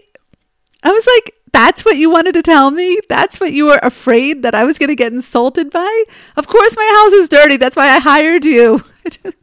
I 0.84 0.92
was 0.92 1.08
like 1.08 1.36
that's 1.52 1.86
what 1.86 1.98
you 1.98 2.10
wanted 2.10 2.34
to 2.34 2.42
tell 2.42 2.72
me? 2.72 3.00
That's 3.10 3.40
what 3.40 3.54
you 3.54 3.66
were 3.66 3.80
afraid 3.84 4.42
that 4.42 4.56
i 4.56 4.64
was 4.64 4.80
going 4.80 4.90
to 4.90 4.96
get 4.96 5.14
insulted 5.14 5.72
by? 5.72 6.04
Of 6.36 6.48
course 6.48 6.76
my 6.76 7.02
house 7.04 7.14
is 7.14 7.30
dirty. 7.30 7.58
That's 7.58 7.76
why 7.76 7.90
i 7.90 8.00
hired 8.00 8.46
you 8.46 8.82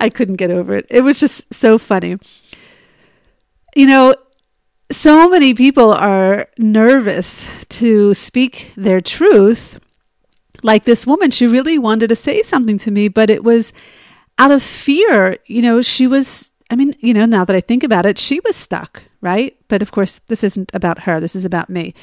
i 0.00 0.08
couldn't 0.08 0.36
get 0.36 0.50
over 0.50 0.74
it 0.74 0.86
it 0.90 1.02
was 1.02 1.18
just 1.20 1.42
so 1.52 1.78
funny 1.78 2.16
you 3.74 3.86
know 3.86 4.14
so 4.90 5.28
many 5.28 5.54
people 5.54 5.92
are 5.92 6.46
nervous 6.58 7.48
to 7.68 8.14
speak 8.14 8.72
their 8.76 9.00
truth 9.00 9.80
like 10.62 10.84
this 10.84 11.06
woman 11.06 11.30
she 11.30 11.46
really 11.46 11.78
wanted 11.78 12.08
to 12.08 12.16
say 12.16 12.42
something 12.42 12.78
to 12.78 12.90
me 12.90 13.08
but 13.08 13.30
it 13.30 13.42
was 13.42 13.72
out 14.38 14.50
of 14.50 14.62
fear 14.62 15.38
you 15.46 15.62
know 15.62 15.80
she 15.80 16.06
was 16.06 16.52
I 16.70 16.76
mean, 16.76 16.94
you 17.00 17.14
know, 17.14 17.26
now 17.26 17.44
that 17.44 17.54
I 17.54 17.60
think 17.60 17.84
about 17.84 18.06
it, 18.06 18.18
she 18.18 18.40
was 18.40 18.56
stuck, 18.56 19.04
right? 19.20 19.56
But 19.68 19.82
of 19.82 19.92
course, 19.92 20.20
this 20.28 20.42
isn't 20.42 20.70
about 20.74 21.00
her. 21.00 21.20
This 21.20 21.36
is 21.36 21.44
about 21.44 21.68
me. 21.68 21.94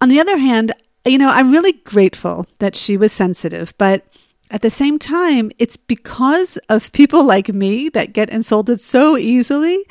On 0.00 0.08
the 0.08 0.20
other 0.20 0.38
hand, 0.38 0.72
you 1.04 1.18
know, 1.18 1.30
I'm 1.30 1.50
really 1.50 1.72
grateful 1.72 2.46
that 2.58 2.76
she 2.76 2.96
was 2.96 3.12
sensitive, 3.12 3.74
but 3.78 4.06
at 4.50 4.62
the 4.62 4.70
same 4.70 4.98
time, 4.98 5.50
it's 5.58 5.76
because 5.76 6.56
of 6.68 6.92
people 6.92 7.24
like 7.24 7.48
me 7.48 7.88
that 7.90 8.12
get 8.12 8.30
insulted 8.30 8.80
so 8.80 9.16
easily 9.16 9.84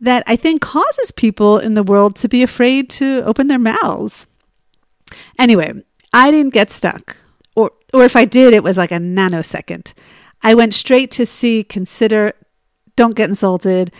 that 0.00 0.22
I 0.26 0.36
think 0.36 0.60
causes 0.60 1.10
people 1.10 1.58
in 1.58 1.74
the 1.74 1.82
world 1.82 2.14
to 2.16 2.28
be 2.28 2.42
afraid 2.42 2.90
to 2.90 3.22
open 3.24 3.46
their 3.46 3.58
mouths. 3.58 4.26
Anyway, 5.38 5.72
I 6.12 6.30
didn't 6.30 6.52
get 6.52 6.70
stuck. 6.70 7.16
Or 7.56 7.70
or 7.92 8.04
if 8.04 8.14
I 8.16 8.24
did, 8.24 8.52
it 8.52 8.62
was 8.62 8.76
like 8.76 8.92
a 8.92 8.96
nanosecond. 8.96 9.94
I 10.42 10.54
went 10.54 10.74
straight 10.74 11.10
to 11.12 11.24
see, 11.24 11.64
consider, 11.64 12.34
don't 12.96 13.14
get 13.14 13.30
insulted. 13.30 13.92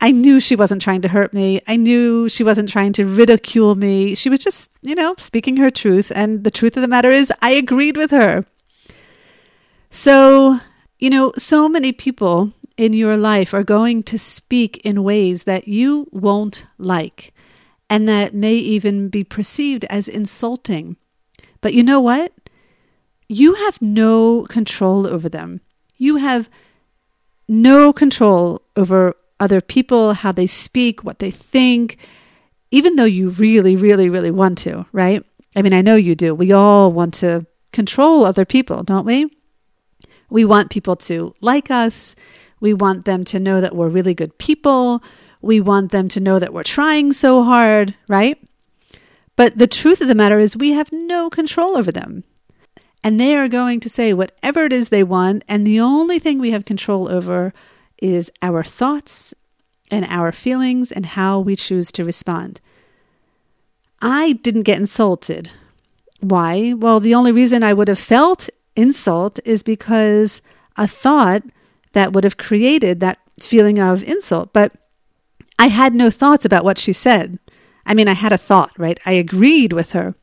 I 0.00 0.12
knew 0.12 0.38
she 0.38 0.54
wasn't 0.54 0.80
trying 0.80 1.02
to 1.02 1.08
hurt 1.08 1.34
me. 1.34 1.60
I 1.66 1.74
knew 1.74 2.28
she 2.28 2.44
wasn't 2.44 2.68
trying 2.68 2.92
to 2.92 3.04
ridicule 3.04 3.74
me. 3.74 4.14
She 4.14 4.30
was 4.30 4.38
just, 4.38 4.70
you 4.82 4.94
know, 4.94 5.16
speaking 5.18 5.56
her 5.56 5.70
truth. 5.70 6.12
And 6.14 6.44
the 6.44 6.52
truth 6.52 6.76
of 6.76 6.82
the 6.82 6.88
matter 6.88 7.10
is, 7.10 7.32
I 7.42 7.50
agreed 7.52 7.96
with 7.96 8.12
her. 8.12 8.44
So, 9.90 10.58
you 10.98 11.10
know, 11.10 11.32
so 11.36 11.68
many 11.68 11.92
people 11.92 12.52
in 12.76 12.92
your 12.92 13.16
life 13.16 13.52
are 13.52 13.64
going 13.64 14.02
to 14.04 14.18
speak 14.18 14.78
in 14.78 15.02
ways 15.02 15.44
that 15.44 15.66
you 15.66 16.08
won't 16.12 16.66
like 16.78 17.32
and 17.90 18.08
that 18.08 18.34
may 18.34 18.54
even 18.54 19.08
be 19.08 19.24
perceived 19.24 19.84
as 19.86 20.08
insulting. 20.08 20.96
But 21.60 21.74
you 21.74 21.82
know 21.82 22.00
what? 22.00 22.32
You 23.28 23.54
have 23.54 23.80
no 23.82 24.44
control 24.44 25.06
over 25.06 25.28
them. 25.28 25.60
You 25.96 26.16
have 26.16 26.48
no 27.48 27.92
control 27.92 28.62
over 28.76 29.14
other 29.40 29.60
people, 29.60 30.14
how 30.14 30.32
they 30.32 30.46
speak, 30.46 31.02
what 31.02 31.18
they 31.18 31.30
think, 31.30 31.98
even 32.70 32.96
though 32.96 33.04
you 33.04 33.30
really, 33.30 33.76
really, 33.76 34.08
really 34.08 34.30
want 34.30 34.58
to, 34.58 34.86
right? 34.92 35.24
I 35.56 35.62
mean, 35.62 35.72
I 35.72 35.82
know 35.82 35.96
you 35.96 36.14
do. 36.14 36.34
We 36.34 36.52
all 36.52 36.92
want 36.92 37.14
to 37.14 37.46
control 37.72 38.24
other 38.24 38.44
people, 38.44 38.82
don't 38.82 39.06
we? 39.06 39.30
We 40.30 40.44
want 40.44 40.70
people 40.70 40.96
to 40.96 41.34
like 41.40 41.70
us. 41.70 42.14
We 42.60 42.74
want 42.74 43.04
them 43.04 43.24
to 43.26 43.38
know 43.38 43.60
that 43.60 43.74
we're 43.74 43.88
really 43.88 44.14
good 44.14 44.36
people. 44.38 45.02
We 45.40 45.60
want 45.60 45.92
them 45.92 46.08
to 46.08 46.20
know 46.20 46.38
that 46.38 46.52
we're 46.52 46.64
trying 46.64 47.12
so 47.12 47.42
hard, 47.42 47.94
right? 48.08 48.38
But 49.36 49.58
the 49.58 49.68
truth 49.68 50.00
of 50.00 50.08
the 50.08 50.14
matter 50.14 50.38
is, 50.38 50.56
we 50.56 50.72
have 50.72 50.92
no 50.92 51.30
control 51.30 51.76
over 51.76 51.92
them 51.92 52.24
and 53.04 53.20
they 53.20 53.34
are 53.34 53.48
going 53.48 53.80
to 53.80 53.88
say 53.88 54.12
whatever 54.12 54.64
it 54.64 54.72
is 54.72 54.88
they 54.88 55.04
want. 55.04 55.44
And 55.48 55.66
the 55.66 55.80
only 55.80 56.18
thing 56.18 56.38
we 56.38 56.50
have 56.50 56.64
control 56.64 57.10
over 57.10 57.52
is 58.02 58.30
our 58.42 58.62
thoughts 58.62 59.34
and 59.90 60.04
our 60.06 60.32
feelings 60.32 60.92
and 60.92 61.06
how 61.06 61.38
we 61.40 61.56
choose 61.56 61.92
to 61.92 62.04
respond. 62.04 62.60
I 64.00 64.32
didn't 64.32 64.62
get 64.62 64.78
insulted. 64.78 65.50
Why? 66.20 66.74
Well, 66.74 67.00
the 67.00 67.14
only 67.14 67.32
reason 67.32 67.62
I 67.62 67.72
would 67.72 67.88
have 67.88 67.98
felt 67.98 68.50
insult 68.78 69.40
is 69.44 69.62
because 69.62 70.40
a 70.76 70.86
thought 70.86 71.42
that 71.92 72.12
would 72.12 72.24
have 72.24 72.36
created 72.36 73.00
that 73.00 73.18
feeling 73.40 73.78
of 73.78 74.02
insult. 74.02 74.52
But 74.52 74.72
I 75.58 75.66
had 75.66 75.94
no 75.94 76.10
thoughts 76.10 76.44
about 76.44 76.64
what 76.64 76.78
she 76.78 76.92
said. 76.92 77.38
I 77.84 77.94
mean, 77.94 78.08
I 78.08 78.14
had 78.14 78.32
a 78.32 78.38
thought, 78.38 78.72
right? 78.78 78.98
I 79.04 79.12
agreed 79.12 79.72
with 79.72 79.92
her. 79.92 80.14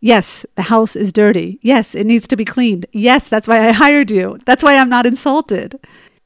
Yes, 0.00 0.46
the 0.54 0.62
house 0.62 0.96
is 0.96 1.12
dirty. 1.12 1.58
Yes, 1.60 1.94
it 1.94 2.06
needs 2.06 2.26
to 2.28 2.36
be 2.36 2.44
cleaned. 2.44 2.86
Yes, 2.92 3.28
that's 3.28 3.48
why 3.48 3.68
I 3.68 3.72
hired 3.84 4.10
you. 4.10 4.38
That's 4.46 4.62
why 4.62 4.76
I'm 4.76 4.88
not 4.88 5.06
insulted. 5.06 5.78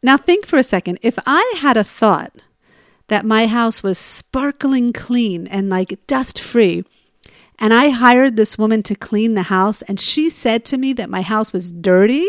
Now, 0.02 0.16
think 0.16 0.47
for 0.47 0.59
a 0.59 0.62
second. 0.62 0.99
If 1.02 1.18
I 1.26 1.54
had 1.59 1.76
a 1.76 1.85
thought 1.85 2.42
that 3.09 3.25
my 3.25 3.47
house 3.47 3.83
was 3.83 3.99
sparkling 3.99 4.92
clean 4.92 5.47
and 5.47 5.71
like 5.71 5.99
dust 6.06 6.40
free, 6.40 6.85
and 7.59 7.73
I 7.73 7.91
hired 7.91 8.37
this 8.37 8.59
woman 8.59 8.83
to 8.85 8.95
clean 8.95 9.35
the 9.35 9.45
house, 9.45 9.83
and 9.83 9.99
she 10.01 10.31
said 10.31 10.65
to 10.67 10.77
me 10.77 10.93
that 10.95 11.11
my 11.11 11.23
house 11.23 11.53
was 11.53 11.71
dirty, 11.73 12.29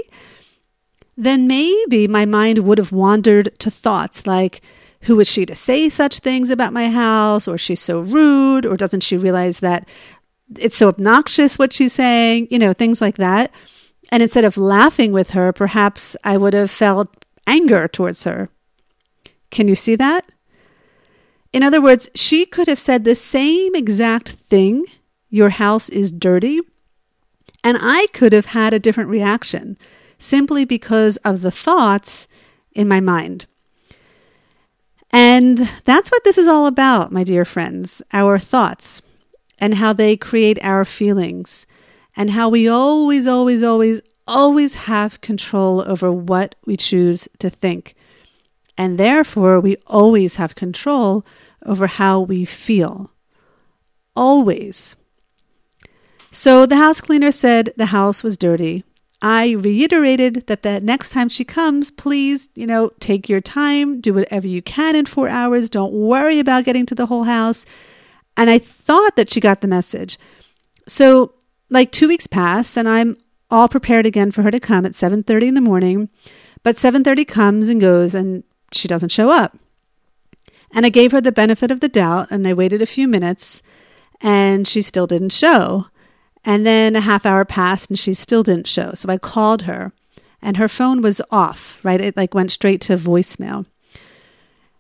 then 1.18 1.48
maybe 1.48 2.08
my 2.08 2.26
mind 2.26 2.60
would 2.60 2.78
have 2.78 2.92
wandered 2.92 3.58
to 3.60 3.72
thoughts 3.72 4.28
like, 4.28 4.62
who 5.02 5.20
is 5.20 5.30
she 5.30 5.46
to 5.46 5.56
say 5.56 5.88
such 5.88 6.20
things 6.20 6.50
about 6.50 6.74
my 6.74 6.90
house? 6.90 7.48
Or 7.48 7.58
she's 7.58 7.80
so 7.80 8.00
rude? 8.00 8.66
Or 8.66 8.76
doesn't 8.76 9.04
she 9.04 9.18
realize 9.18 9.60
that 9.60 9.88
it's 10.58 10.78
so 10.78 10.88
obnoxious 10.88 11.58
what 11.58 11.74
she's 11.74 11.94
saying, 11.94 12.48
you 12.50 12.60
know, 12.60 12.74
things 12.74 13.02
like 13.02 13.18
that. 13.18 13.52
And 14.10 14.22
instead 14.22 14.46
of 14.46 14.58
laughing 14.58 15.12
with 15.12 15.32
her, 15.32 15.54
perhaps 15.54 16.16
I 16.24 16.38
would 16.38 16.54
have 16.54 16.72
felt 16.72 17.26
anger 17.48 17.88
towards 17.88 18.24
her. 18.24 18.50
Can 19.52 19.68
you 19.68 19.76
see 19.76 19.96
that? 19.96 20.26
In 21.54 21.64
other 21.64 21.82
words, 21.82 22.10
she 22.16 22.46
could 22.46 22.68
have 22.68 22.80
said 22.80 23.04
the 23.04 23.16
same 23.16 23.76
exact 23.76 24.30
thing 24.30 24.86
your 25.36 25.50
house 25.50 25.90
is 25.90 26.14
dirty, 26.14 26.62
and 27.62 27.78
I 27.82 28.08
could 28.14 28.32
have 28.32 28.46
had 28.48 28.74
a 28.74 28.80
different 28.80 29.10
reaction 29.10 29.78
simply 30.18 30.64
because 30.64 31.18
of 31.18 31.42
the 31.42 31.52
thoughts 31.52 32.26
in 32.72 32.88
my 32.88 33.02
mind. 33.02 33.46
And 35.12 35.58
that's 35.84 36.10
what 36.10 36.24
this 36.24 36.38
is 36.38 36.48
all 36.48 36.68
about, 36.68 37.12
my 37.12 37.26
dear 37.26 37.44
friends 37.44 38.02
our 38.14 38.40
thoughts 38.40 39.02
and 39.60 39.76
how 39.76 39.92
they 39.92 40.16
create 40.16 40.58
our 40.64 40.86
feelings, 40.86 41.68
and 42.16 42.30
how 42.30 42.48
we 42.48 42.66
always, 42.66 43.28
always, 43.28 43.62
always, 43.62 44.02
always 44.26 44.76
have 44.76 45.20
control 45.20 45.84
over 45.86 46.14
what 46.14 46.56
we 46.66 46.78
choose 46.78 47.28
to 47.40 47.50
think. 47.50 47.94
And 48.78 48.98
therefore, 48.98 49.60
we 49.60 49.76
always 49.86 50.38
have 50.38 50.56
control 50.56 51.26
over 51.66 51.88
how 51.88 52.22
we 52.22 52.46
feel. 52.46 53.12
Always. 54.16 54.96
So 56.36 56.66
the 56.66 56.76
house 56.76 57.00
cleaner 57.00 57.32
said 57.32 57.72
the 57.78 57.86
house 57.86 58.22
was 58.22 58.36
dirty. 58.36 58.84
I 59.22 59.52
reiterated 59.52 60.48
that 60.48 60.64
the 60.64 60.82
next 60.82 61.12
time 61.12 61.30
she 61.30 61.46
comes, 61.46 61.92
please, 61.92 62.50
you 62.56 62.68
know, 62.68 62.92
take 63.00 63.30
your 63.30 63.40
time, 63.40 64.02
do 64.02 64.14
whatever 64.14 64.46
you 64.46 64.62
can 64.62 64.98
in 64.98 65.06
four 65.06 65.30
hours. 65.30 65.70
Don't 65.70 65.94
worry 65.94 66.40
about 66.40 66.66
getting 66.66 66.86
to 66.88 66.94
the 66.94 67.06
whole 67.06 67.24
house. 67.24 67.66
And 68.36 68.50
I 68.50 68.58
thought 68.58 69.16
that 69.16 69.30
she 69.30 69.40
got 69.40 69.62
the 69.62 69.70
message. 69.70 70.20
So, 70.90 71.32
like 71.70 71.94
two 71.94 72.10
weeks 72.10 72.28
pass, 72.28 72.76
and 72.76 72.90
I'm 72.90 73.16
all 73.50 73.70
prepared 73.70 74.06
again 74.06 74.32
for 74.32 74.42
her 74.42 74.52
to 74.52 74.60
come 74.60 74.86
at 74.86 74.92
7:30 74.92 75.48
in 75.48 75.54
the 75.54 75.62
morning, 75.62 76.10
but 76.64 76.76
7:30 76.76 77.24
comes 77.24 77.70
and 77.70 77.80
goes 77.80 78.14
and 78.14 78.44
she 78.74 78.90
doesn't 78.90 79.14
show 79.14 79.30
up. 79.30 79.58
And 80.74 80.86
I 80.86 80.90
gave 80.90 81.14
her 81.14 81.22
the 81.22 81.32
benefit 81.32 81.72
of 81.72 81.80
the 81.80 81.88
doubt 81.88 82.28
and 82.30 82.46
I 82.46 82.54
waited 82.54 82.82
a 82.82 82.86
few 82.86 83.08
minutes 83.08 83.62
and 84.20 84.68
she 84.68 84.82
still 84.82 85.08
didn't 85.08 85.32
show. 85.32 85.86
And 86.46 86.66
then 86.66 86.96
a 86.96 87.02
half 87.02 87.26
hour 87.26 87.44
passed 87.44 87.90
and 87.90 87.98
she 87.98 88.14
still 88.14 88.44
didn't 88.44 88.68
show. 88.68 88.94
So 88.94 89.10
I 89.10 89.18
called 89.18 89.64
her 89.64 89.92
and 90.42 90.58
her 90.58 90.68
phone 90.68 91.02
was 91.02 91.22
off, 91.32 91.80
right? 91.84 92.00
It 92.00 92.16
like 92.16 92.36
went 92.36 92.52
straight 92.52 92.82
to 92.82 92.98
voicemail. 92.98 93.66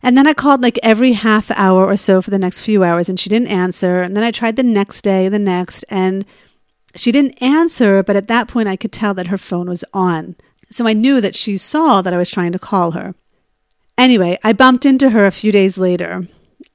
And 0.03 0.15
then 0.15 0.27
I 0.27 0.33
called 0.33 0.61
like 0.61 0.77
every 0.83 1.13
half 1.13 1.49
hour 1.49 1.83
or 1.83 1.97
so 1.97 2.21
for 2.21 2.29
the 2.29 2.37
next 2.37 2.59
few 2.59 2.83
hours 2.83 3.09
and 3.09 3.19
she 3.19 3.31
didn't 3.31 3.47
answer. 3.47 4.03
And 4.03 4.15
then 4.15 4.23
I 4.23 4.29
tried 4.29 4.55
the 4.55 4.63
next 4.63 5.01
day, 5.01 5.27
the 5.27 5.39
next, 5.39 5.83
and 5.89 6.23
she 6.95 7.11
didn't 7.11 7.41
answer, 7.41 8.03
but 8.03 8.15
at 8.15 8.27
that 8.27 8.47
point 8.47 8.67
I 8.67 8.75
could 8.75 8.91
tell 8.91 9.15
that 9.15 9.27
her 9.27 9.37
phone 9.37 9.67
was 9.67 9.83
on. 9.91 10.35
So 10.69 10.85
I 10.85 10.93
knew 10.93 11.19
that 11.19 11.33
she 11.33 11.57
saw 11.57 12.03
that 12.03 12.13
I 12.13 12.17
was 12.17 12.29
trying 12.29 12.51
to 12.51 12.59
call 12.59 12.91
her. 12.91 13.15
Anyway, 13.97 14.37
I 14.43 14.53
bumped 14.53 14.85
into 14.85 15.09
her 15.09 15.25
a 15.25 15.31
few 15.31 15.51
days 15.51 15.79
later 15.79 16.27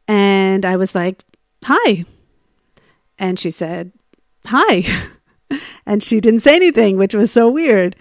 and 0.09 0.65
I 0.65 0.75
was 0.77 0.97
like, 0.97 1.23
Hi. 1.65 2.05
And 3.19 3.39
she 3.39 3.51
said, 3.51 3.93
Hi. 4.51 4.83
and 5.87 6.03
she 6.03 6.21
didn't 6.21 6.41
say 6.41 6.57
anything, 6.57 6.97
which 6.97 7.15
was 7.15 7.31
so 7.31 7.51
weird. 7.51 7.95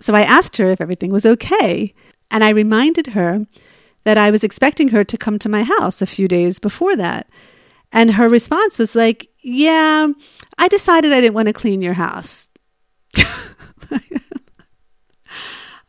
So 0.00 0.14
I 0.14 0.22
asked 0.22 0.56
her 0.56 0.70
if 0.70 0.80
everything 0.80 1.10
was 1.10 1.26
okay. 1.26 1.94
And 2.30 2.42
I 2.42 2.50
reminded 2.50 3.08
her 3.08 3.46
that 4.04 4.16
I 4.16 4.30
was 4.30 4.44
expecting 4.44 4.88
her 4.88 5.04
to 5.04 5.18
come 5.18 5.38
to 5.38 5.48
my 5.48 5.64
house 5.64 6.00
a 6.00 6.06
few 6.06 6.26
days 6.28 6.58
before 6.58 6.96
that. 6.96 7.28
And 7.92 8.14
her 8.14 8.28
response 8.28 8.78
was 8.78 8.94
like, 8.94 9.28
Yeah, 9.42 10.08
I 10.56 10.68
decided 10.68 11.12
I 11.12 11.20
didn't 11.20 11.34
want 11.34 11.48
to 11.48 11.52
clean 11.52 11.82
your 11.82 11.94
house. 11.94 12.48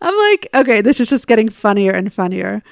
I'm 0.02 0.18
like, 0.32 0.48
okay, 0.54 0.82
this 0.82 1.00
is 1.00 1.10
just 1.10 1.28
getting 1.28 1.50
funnier 1.50 1.92
and 1.92 2.14
funnier. 2.14 2.64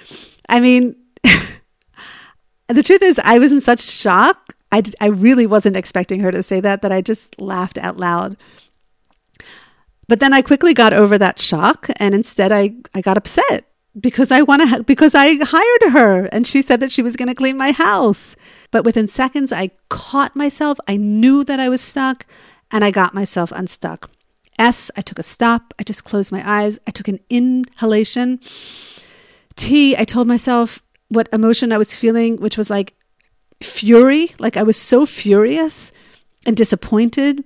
I 0.49 0.59
mean, 0.59 0.95
the 2.67 2.83
truth 2.83 3.01
is, 3.01 3.19
I 3.23 3.37
was 3.37 3.51
in 3.51 3.61
such 3.61 3.81
shock. 3.81 4.56
I, 4.71 4.83
I 4.99 5.07
really 5.07 5.45
wasn't 5.45 5.77
expecting 5.77 6.19
her 6.21 6.31
to 6.31 6.43
say 6.43 6.59
that, 6.59 6.81
that 6.81 6.91
I 6.91 7.01
just 7.01 7.39
laughed 7.39 7.77
out 7.77 7.97
loud. 7.97 8.37
But 10.07 10.19
then 10.19 10.33
I 10.33 10.41
quickly 10.41 10.73
got 10.73 10.93
over 10.93 11.17
that 11.17 11.39
shock 11.39 11.89
and 11.97 12.15
instead 12.15 12.51
I, 12.51 12.75
I 12.93 13.01
got 13.01 13.17
upset 13.17 13.65
because 13.99 14.31
I 14.31 14.41
want 14.41 14.69
to 14.69 14.83
because 14.83 15.15
I 15.15 15.35
hired 15.43 15.91
her 15.91 16.25
and 16.25 16.45
she 16.45 16.61
said 16.61 16.79
that 16.79 16.91
she 16.91 17.01
was 17.01 17.15
going 17.15 17.27
to 17.27 17.35
clean 17.35 17.57
my 17.57 17.71
house. 17.71 18.35
But 18.71 18.85
within 18.85 19.07
seconds 19.07 19.51
I 19.51 19.71
caught 19.89 20.35
myself. 20.35 20.77
I 20.87 20.97
knew 20.97 21.43
that 21.43 21.59
I 21.59 21.69
was 21.69 21.81
stuck 21.81 22.25
and 22.71 22.83
I 22.85 22.91
got 22.91 23.13
myself 23.13 23.51
unstuck. 23.51 24.09
S, 24.59 24.89
I 24.95 25.01
took 25.01 25.19
a 25.19 25.23
stop. 25.23 25.73
I 25.77 25.83
just 25.83 26.03
closed 26.03 26.31
my 26.31 26.43
eyes. 26.49 26.79
I 26.87 26.91
took 26.91 27.07
an 27.07 27.19
inhalation. 27.29 28.39
T, 29.55 29.95
I 29.97 30.03
told 30.03 30.27
myself 30.27 30.81
what 31.09 31.29
emotion 31.31 31.71
I 31.71 31.77
was 31.77 31.97
feeling, 31.97 32.37
which 32.37 32.57
was 32.57 32.69
like 32.69 32.93
fury. 33.61 34.31
Like 34.39 34.57
I 34.57 34.63
was 34.63 34.77
so 34.77 35.05
furious 35.05 35.91
and 36.45 36.55
disappointed. 36.55 37.43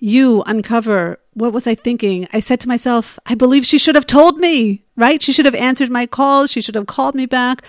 you 0.00 0.42
uncover. 0.46 1.18
What 1.34 1.52
was 1.52 1.66
I 1.66 1.74
thinking? 1.74 2.28
I 2.32 2.40
said 2.40 2.60
to 2.60 2.68
myself, 2.68 3.18
I 3.26 3.34
believe 3.34 3.66
she 3.66 3.78
should 3.78 3.96
have 3.96 4.06
told 4.06 4.38
me, 4.38 4.84
right? 4.96 5.20
She 5.20 5.32
should 5.32 5.44
have 5.44 5.54
answered 5.56 5.90
my 5.90 6.06
calls. 6.06 6.52
She 6.52 6.60
should 6.60 6.76
have 6.76 6.86
called 6.86 7.14
me 7.14 7.26
back. 7.26 7.62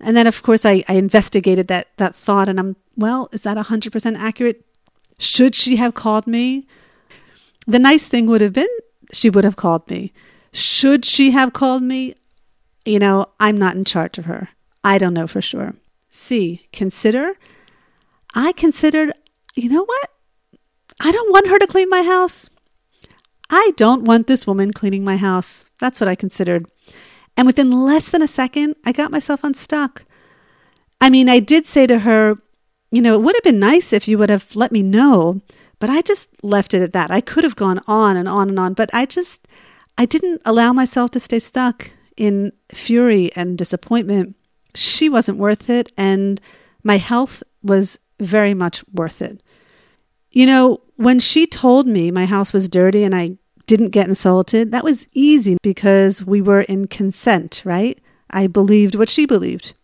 And 0.00 0.16
then, 0.16 0.26
of 0.26 0.42
course, 0.42 0.64
I, 0.64 0.84
I 0.88 0.94
investigated 0.94 1.68
that, 1.68 1.88
that 1.96 2.14
thought 2.14 2.48
and 2.48 2.58
I'm, 2.58 2.76
well, 2.96 3.28
is 3.32 3.42
that 3.42 3.56
100% 3.56 4.18
accurate? 4.18 4.64
Should 5.18 5.54
she 5.54 5.76
have 5.76 5.94
called 5.94 6.26
me? 6.26 6.66
The 7.66 7.78
nice 7.78 8.06
thing 8.06 8.26
would 8.26 8.40
have 8.40 8.52
been 8.52 8.68
she 9.12 9.30
would 9.30 9.44
have 9.44 9.56
called 9.56 9.88
me. 9.90 10.12
Should 10.52 11.04
she 11.04 11.30
have 11.32 11.52
called 11.52 11.82
me? 11.82 12.14
You 12.84 12.98
know, 12.98 13.26
I'm 13.38 13.56
not 13.56 13.76
in 13.76 13.84
charge 13.84 14.18
of 14.18 14.24
her. 14.26 14.48
I 14.84 14.98
don't 14.98 15.14
know 15.14 15.26
for 15.26 15.42
sure. 15.42 15.74
C, 16.10 16.68
consider. 16.72 17.34
I 18.34 18.52
considered, 18.52 19.12
you 19.54 19.68
know 19.68 19.84
what? 19.84 20.10
I 21.00 21.12
don't 21.12 21.30
want 21.30 21.48
her 21.48 21.58
to 21.58 21.66
clean 21.66 21.88
my 21.88 22.02
house. 22.02 22.50
I 23.50 23.72
don't 23.76 24.04
want 24.04 24.26
this 24.26 24.46
woman 24.46 24.72
cleaning 24.72 25.04
my 25.04 25.16
house. 25.16 25.64
That's 25.78 26.00
what 26.00 26.08
I 26.08 26.14
considered. 26.14 26.66
And 27.36 27.46
within 27.46 27.70
less 27.70 28.08
than 28.08 28.22
a 28.22 28.28
second, 28.28 28.76
I 28.84 28.92
got 28.92 29.12
myself 29.12 29.44
unstuck. 29.44 30.04
I 31.00 31.08
mean, 31.08 31.28
I 31.28 31.38
did 31.38 31.66
say 31.66 31.86
to 31.86 32.00
her, 32.00 32.38
you 32.90 33.00
know, 33.00 33.14
it 33.14 33.22
would 33.22 33.36
have 33.36 33.44
been 33.44 33.60
nice 33.60 33.92
if 33.92 34.08
you 34.08 34.18
would 34.18 34.30
have 34.30 34.56
let 34.56 34.72
me 34.72 34.82
know. 34.82 35.40
But 35.78 35.90
I 35.90 36.02
just 36.02 36.30
left 36.42 36.74
it 36.74 36.82
at 36.82 36.92
that. 36.92 37.10
I 37.10 37.20
could 37.20 37.44
have 37.44 37.54
gone 37.54 37.80
on 37.86 38.16
and 38.16 38.28
on 38.28 38.48
and 38.48 38.58
on, 38.58 38.74
but 38.74 38.90
I 38.92 39.06
just, 39.06 39.46
I 39.96 40.06
didn't 40.06 40.42
allow 40.44 40.72
myself 40.72 41.12
to 41.12 41.20
stay 41.20 41.38
stuck 41.38 41.92
in 42.16 42.52
fury 42.72 43.30
and 43.36 43.56
disappointment. 43.56 44.34
She 44.74 45.08
wasn't 45.08 45.38
worth 45.38 45.70
it, 45.70 45.92
and 45.96 46.40
my 46.82 46.98
health 46.98 47.42
was 47.62 47.98
very 48.20 48.54
much 48.54 48.84
worth 48.92 49.22
it. 49.22 49.42
You 50.30 50.46
know, 50.46 50.80
when 50.96 51.18
she 51.18 51.46
told 51.46 51.86
me 51.86 52.10
my 52.10 52.26
house 52.26 52.52
was 52.52 52.68
dirty 52.68 53.04
and 53.04 53.14
I 53.14 53.38
didn't 53.66 53.90
get 53.90 54.08
insulted, 54.08 54.72
that 54.72 54.84
was 54.84 55.06
easy 55.12 55.56
because 55.62 56.24
we 56.24 56.40
were 56.40 56.62
in 56.62 56.86
consent, 56.86 57.62
right? 57.64 58.00
I 58.30 58.46
believed 58.46 58.94
what 58.94 59.08
she 59.08 59.26
believed. 59.26 59.74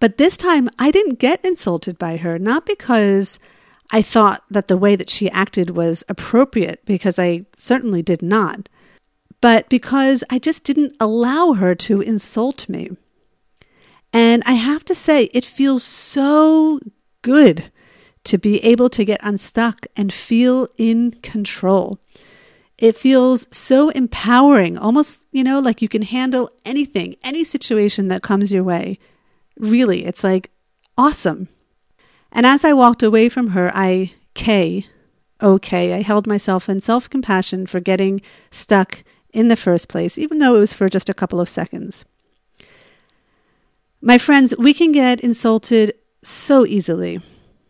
But 0.00 0.16
this 0.16 0.36
time 0.36 0.68
I 0.78 0.90
didn't 0.90 1.18
get 1.18 1.44
insulted 1.44 1.98
by 1.98 2.16
her, 2.16 2.38
not 2.38 2.66
because 2.66 3.38
I 3.90 4.02
thought 4.02 4.42
that 4.50 4.68
the 4.68 4.76
way 4.76 4.96
that 4.96 5.10
she 5.10 5.30
acted 5.30 5.70
was 5.70 6.02
appropriate 6.08 6.84
because 6.84 7.18
I 7.18 7.44
certainly 7.56 8.02
did 8.02 8.22
not, 8.22 8.68
but 9.40 9.68
because 9.68 10.24
I 10.30 10.38
just 10.38 10.64
didn't 10.64 10.96
allow 10.98 11.52
her 11.52 11.74
to 11.74 12.00
insult 12.00 12.68
me. 12.68 12.90
And 14.12 14.42
I 14.44 14.52
have 14.52 14.84
to 14.86 14.94
say, 14.94 15.24
it 15.32 15.44
feels 15.44 15.82
so 15.82 16.80
good 17.22 17.70
to 18.24 18.38
be 18.38 18.62
able 18.64 18.88
to 18.90 19.04
get 19.04 19.20
unstuck 19.22 19.86
and 19.96 20.12
feel 20.12 20.68
in 20.76 21.12
control. 21.22 21.98
It 22.78 22.96
feels 22.96 23.46
so 23.50 23.90
empowering, 23.90 24.76
almost, 24.76 25.24
you 25.30 25.44
know, 25.44 25.60
like 25.60 25.82
you 25.82 25.88
can 25.88 26.02
handle 26.02 26.50
anything, 26.64 27.16
any 27.22 27.44
situation 27.44 28.08
that 28.08 28.22
comes 28.22 28.52
your 28.52 28.64
way. 28.64 28.98
Really, 29.56 30.04
it's 30.04 30.24
like 30.24 30.50
awesome. 30.98 31.48
And 32.32 32.46
as 32.46 32.64
I 32.64 32.72
walked 32.72 33.02
away 33.02 33.28
from 33.28 33.48
her, 33.48 33.70
I, 33.74 34.12
K, 34.34 34.86
okay, 35.40 35.92
I 35.92 36.02
held 36.02 36.26
myself 36.26 36.68
in 36.68 36.80
self 36.80 37.08
compassion 37.08 37.66
for 37.66 37.80
getting 37.80 38.20
stuck 38.50 39.04
in 39.32 39.48
the 39.48 39.56
first 39.56 39.88
place, 39.88 40.18
even 40.18 40.38
though 40.38 40.56
it 40.56 40.60
was 40.60 40.72
for 40.72 40.88
just 40.88 41.08
a 41.08 41.14
couple 41.14 41.40
of 41.40 41.48
seconds. 41.48 42.04
My 44.04 44.18
friends, 44.18 44.52
we 44.58 44.74
can 44.74 44.90
get 44.90 45.20
insulted 45.20 45.94
so 46.24 46.66
easily, 46.66 47.20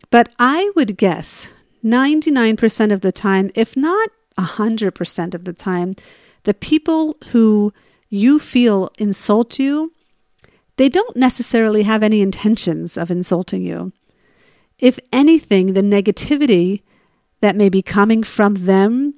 but 0.09 0.33
I 0.39 0.71
would 0.75 0.97
guess 0.97 1.53
99% 1.85 2.91
of 2.91 3.01
the 3.01 3.11
time, 3.11 3.51
if 3.53 3.77
not 3.77 4.09
100% 4.39 5.35
of 5.35 5.43
the 5.43 5.53
time, 5.53 5.93
the 6.41 6.55
people 6.55 7.17
who 7.27 7.71
you 8.09 8.39
feel 8.39 8.89
insult 8.97 9.59
you, 9.59 9.93
they 10.77 10.89
don't 10.89 11.15
necessarily 11.15 11.83
have 11.83 12.01
any 12.01 12.19
intentions 12.21 12.97
of 12.97 13.11
insulting 13.11 13.61
you. 13.61 13.93
If 14.79 14.97
anything, 15.11 15.73
the 15.73 15.81
negativity 15.81 16.81
that 17.41 17.55
may 17.55 17.69
be 17.69 17.83
coming 17.83 18.23
from 18.23 18.55
them 18.55 19.13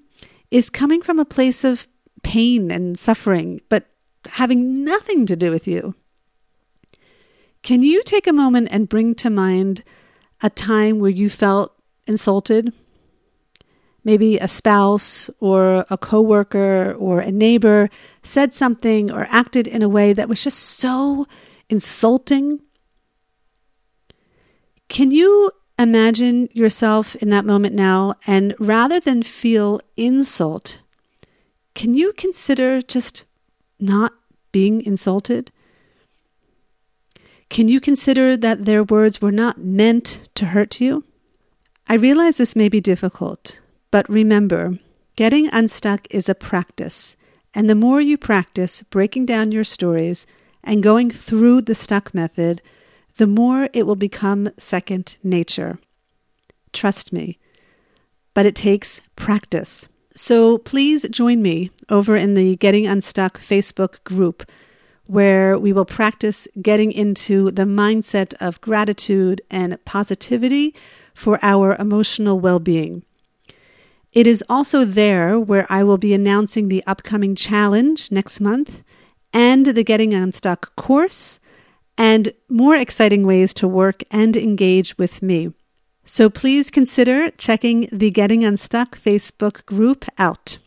is 0.51 0.69
coming 0.69 1.01
from 1.01 1.19
a 1.19 1.23
place 1.23 1.63
of 1.63 1.87
pain 2.23 2.71
and 2.71 2.99
suffering, 2.99 3.61
but 3.69 3.85
having 4.31 4.83
nothing 4.83 5.25
to 5.27 5.37
do 5.37 5.49
with 5.49 5.65
you. 5.65 5.95
Can 7.65 7.81
you 7.81 8.03
take 8.03 8.27
a 8.27 8.31
moment 8.31 8.67
and 8.69 8.87
bring 8.87 9.15
to 9.15 9.29
mind 9.31 9.83
a 10.39 10.51
time 10.51 10.99
where 10.99 11.09
you 11.09 11.31
felt 11.31 11.73
insulted? 12.05 12.71
Maybe 14.03 14.37
a 14.37 14.47
spouse 14.47 15.31
or 15.39 15.83
a 15.89 15.97
coworker 15.97 16.93
or 16.93 17.21
a 17.21 17.31
neighbor 17.31 17.89
said 18.21 18.53
something 18.53 19.09
or 19.09 19.25
acted 19.31 19.65
in 19.65 19.81
a 19.81 19.89
way 19.89 20.13
that 20.13 20.29
was 20.29 20.43
just 20.43 20.59
so 20.59 21.25
insulting 21.67 22.59
can 24.87 25.09
you 25.09 25.49
imagine 25.79 26.47
yourself 26.53 27.15
in 27.15 27.29
that 27.29 27.45
moment 27.45 27.73
now 27.73 28.13
and 28.27 28.53
rather 28.59 28.99
than 28.99 29.23
feel 29.23 29.81
insult, 29.97 30.81
can 31.73 31.95
you 31.95 32.13
consider 32.13 32.83
just 32.83 33.25
not 33.79 34.13
being 34.51 34.81
insulted? 34.81 35.51
Can 37.49 37.67
you 37.67 37.79
consider 37.79 38.35
that 38.37 38.65
their 38.65 38.83
words 38.83 39.21
were 39.21 39.31
not 39.31 39.59
meant 39.59 40.27
to 40.35 40.47
hurt 40.47 40.81
you? 40.81 41.03
I 41.87 41.95
realize 41.95 42.37
this 42.37 42.55
may 42.55 42.69
be 42.69 42.81
difficult, 42.81 43.59
but 43.91 44.09
remember, 44.09 44.79
getting 45.15 45.47
unstuck 45.53 46.07
is 46.09 46.27
a 46.27 46.35
practice. 46.35 47.15
And 47.53 47.69
the 47.69 47.75
more 47.75 48.01
you 48.01 48.17
practice 48.17 48.81
breaking 48.83 49.27
down 49.27 49.51
your 49.51 49.63
stories 49.63 50.25
and 50.63 50.83
going 50.83 51.09
through 51.09 51.61
the 51.61 51.75
stuck 51.75 52.13
method, 52.13 52.61
the 53.17 53.27
more 53.27 53.69
it 53.71 53.85
will 53.85 53.95
become 53.95 54.49
second 54.57 55.17
nature. 55.23 55.79
Trust 56.73 57.13
me. 57.13 57.39
But 58.33 58.45
it 58.45 58.55
takes 58.55 58.99
practice. 59.15 59.87
So 60.15 60.57
please 60.57 61.07
join 61.09 61.41
me 61.41 61.71
over 61.89 62.17
in 62.17 62.33
the 62.33 62.55
Getting 62.57 62.87
Unstuck 62.87 63.39
Facebook 63.39 64.03
group, 64.03 64.43
where 65.07 65.57
we 65.57 65.71
will 65.71 65.85
practice 65.85 66.47
getting 66.61 66.91
into 66.91 67.51
the 67.51 67.63
mindset 67.63 68.33
of 68.39 68.61
gratitude 68.61 69.41
and 69.49 69.83
positivity 69.85 70.73
for 71.13 71.39
our 71.41 71.75
emotional 71.75 72.39
well 72.39 72.59
being. 72.59 73.03
It 74.13 74.27
is 74.27 74.43
also 74.49 74.85
there 74.85 75.39
where 75.39 75.67
I 75.69 75.83
will 75.83 75.97
be 75.97 76.13
announcing 76.13 76.69
the 76.69 76.83
upcoming 76.87 77.35
challenge 77.35 78.11
next 78.11 78.39
month 78.39 78.83
and 79.33 79.65
the 79.65 79.83
Getting 79.83 80.13
Unstuck 80.13 80.73
course 80.77 81.39
and 81.97 82.33
more 82.47 82.75
exciting 82.75 83.25
ways 83.25 83.53
to 83.55 83.67
work 83.67 84.03
and 84.09 84.37
engage 84.37 84.97
with 84.97 85.21
me. 85.21 85.53
So 86.05 86.29
please 86.29 86.71
consider 86.71 87.31
checking 87.31 87.89
the 87.91 88.11
Getting 88.11 88.45
Unstuck 88.45 88.97
Facebook 88.97 89.65
group 89.65 90.05
out. 90.17 90.59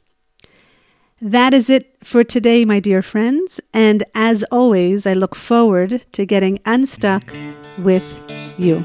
That 1.21 1.53
is 1.53 1.69
it 1.69 1.97
for 2.05 2.23
today, 2.23 2.65
my 2.65 2.79
dear 2.79 3.03
friends. 3.03 3.61
And 3.75 4.05
as 4.15 4.45
always, 4.53 5.05
I 5.05 5.15
look 5.15 5.35
forward 5.35 6.05
to 6.13 6.25
getting 6.25 6.61
unstuck 6.65 7.35
with 7.79 8.05
you. 8.57 8.85